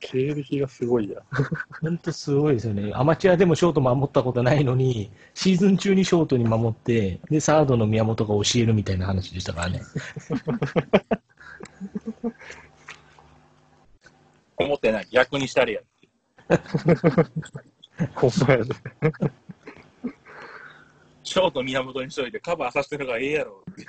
[0.00, 1.22] 経歴がすごいや。
[1.80, 2.90] 本当すごいですよね。
[2.94, 9.82] アマチュアでもショート守ったことないのに、シーズン中にショートに守って、で、サードの宮本が教えるみたいな話でしたからね。
[14.56, 15.08] 思ってない。
[15.12, 15.80] 逆にしたれや。
[18.14, 18.74] ほんまやで。
[21.22, 23.84] ショート宮本にしといてカバーさせてる方がええやろって。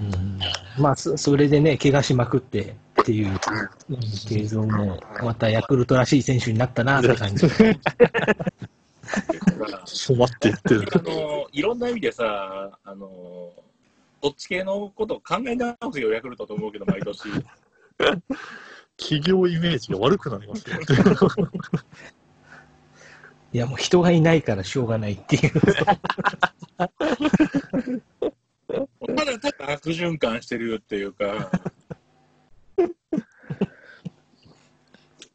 [0.00, 0.38] うん、
[0.78, 3.28] まあそ、それでね、怪我しまくってっていう、
[3.90, 3.98] うん、
[4.30, 7.46] 映像も、またヤクルトらしい選手になったなって感じ。
[7.46, 7.56] だ
[9.66, 10.88] から染まっていってる。
[10.94, 13.52] あのいろんな意味でさ、あの
[14.22, 17.22] どっち系のことを考え直すよ、ヤクルトと思うけど、毎年。
[19.00, 20.84] 企業イメージが悪くなりますよね。
[23.52, 25.50] いや、もう人がいないからしょうがないっていう。
[25.50, 26.84] た
[29.24, 31.50] だただ悪循環してるっていうか、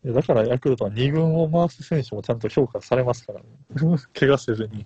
[0.04, 3.46] い やだからヤクルトは2軍を回す選手もちゃんと評価されますからね。
[4.14, 4.86] 怪我せずに。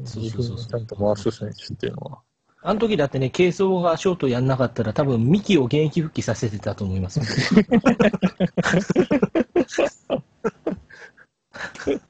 [0.00, 2.20] 2そうそうそう軍をちゃんと回す選手っていうのは。
[2.62, 7.24] あの時だってね、軽装がショートやんなかったら、多分ミキを現役復帰させてたと思いますよ。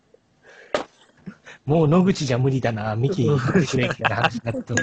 [1.64, 4.74] もう野口じゃ無理だな、ミキにくれみたいな話になって。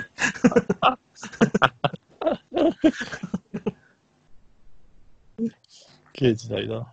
[6.13, 6.87] ゲー時代だ。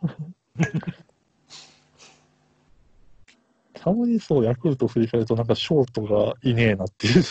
[3.74, 7.22] たまにそう、ヤクルト振り返ると、なんかショートがいねえなっていう。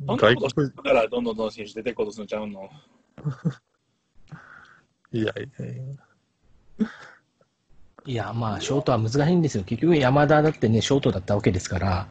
[0.00, 2.68] そんな外こと国、だからどんどんどんどん選手出てこうとするんちゃうの。
[5.12, 5.24] いやい
[5.58, 6.86] やいや。
[8.06, 9.64] いや、まあ、ショートは難しいんですよ。
[9.64, 12.08] 結局、山田だってね、ショートだったわけですから。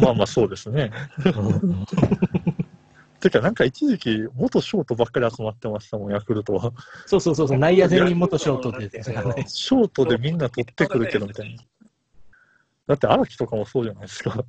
[0.00, 0.92] まあまあそうですね。
[1.36, 1.86] うん
[3.20, 6.72] てか、なんか一時期、元ショートばっかり集まってましたもん、ヤクルトは。
[7.06, 9.02] そうそうそうそう、内野全員元ショートでね。
[9.48, 11.62] ショートでみんな取ってくるけど、みたいな。
[12.86, 14.44] だって荒木とかもそうじゃないですか。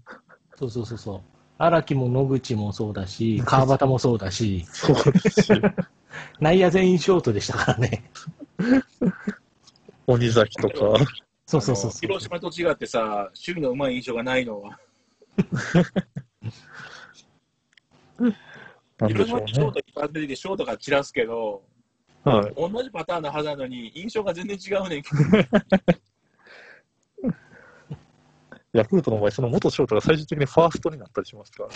[0.56, 1.35] そうそうそうそう。
[1.58, 5.52] 荒木も野口もそうだし、川端もそうだし、そうですし、
[6.40, 8.04] 内野全員ショートでしたからね。
[10.08, 10.76] 鬼崎とか。
[11.48, 14.80] そうそうそう広島と違ってさ、守備のうまい印象がないのは。
[19.08, 19.72] 広島ショーね。
[19.74, 21.62] トいっぱい出てきて、ショートが散らすけど、
[22.24, 22.54] はい。
[22.56, 25.18] 同じパターンのはずなのに、印象が全然違うねんけど。
[28.76, 31.70] ヤクルトの場合、その元ショートが最終的にファーストになったりしますから。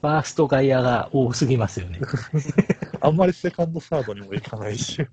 [0.00, 2.00] ファースト外野が多すぎますよね。
[3.00, 5.06] あんまりセカンド、サードにもいかないし。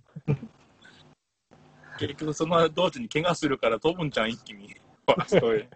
[1.99, 4.69] 結局、その道中に怪我するから飛ぶんちゃん、一気に。
[5.05, 5.69] ファーストへ。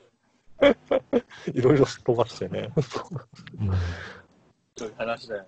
[1.54, 2.70] いろいろすっ飛ばしてね。
[3.60, 3.72] うん
[4.76, 5.46] そういう話だよ。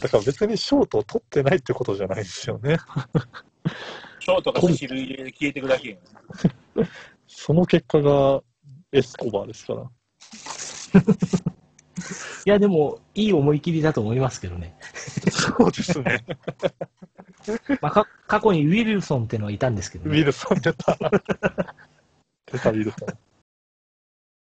[0.00, 2.78] だから別にショートを取ってないってことじゃないですよね。
[4.20, 5.98] ショートが走る入れで消えていくだけやん。
[7.26, 8.42] その結果が
[8.92, 9.82] エスコバーですから。
[12.46, 14.76] いや、でも、いい思い切りだと思いますけどね。
[15.30, 16.24] そうですね。
[17.80, 20.96] まあ、か過去にウィルソンっていうのはいたんですけど、ね、ウィルソン 出た。
[22.50, 23.27] 出たウィルソン。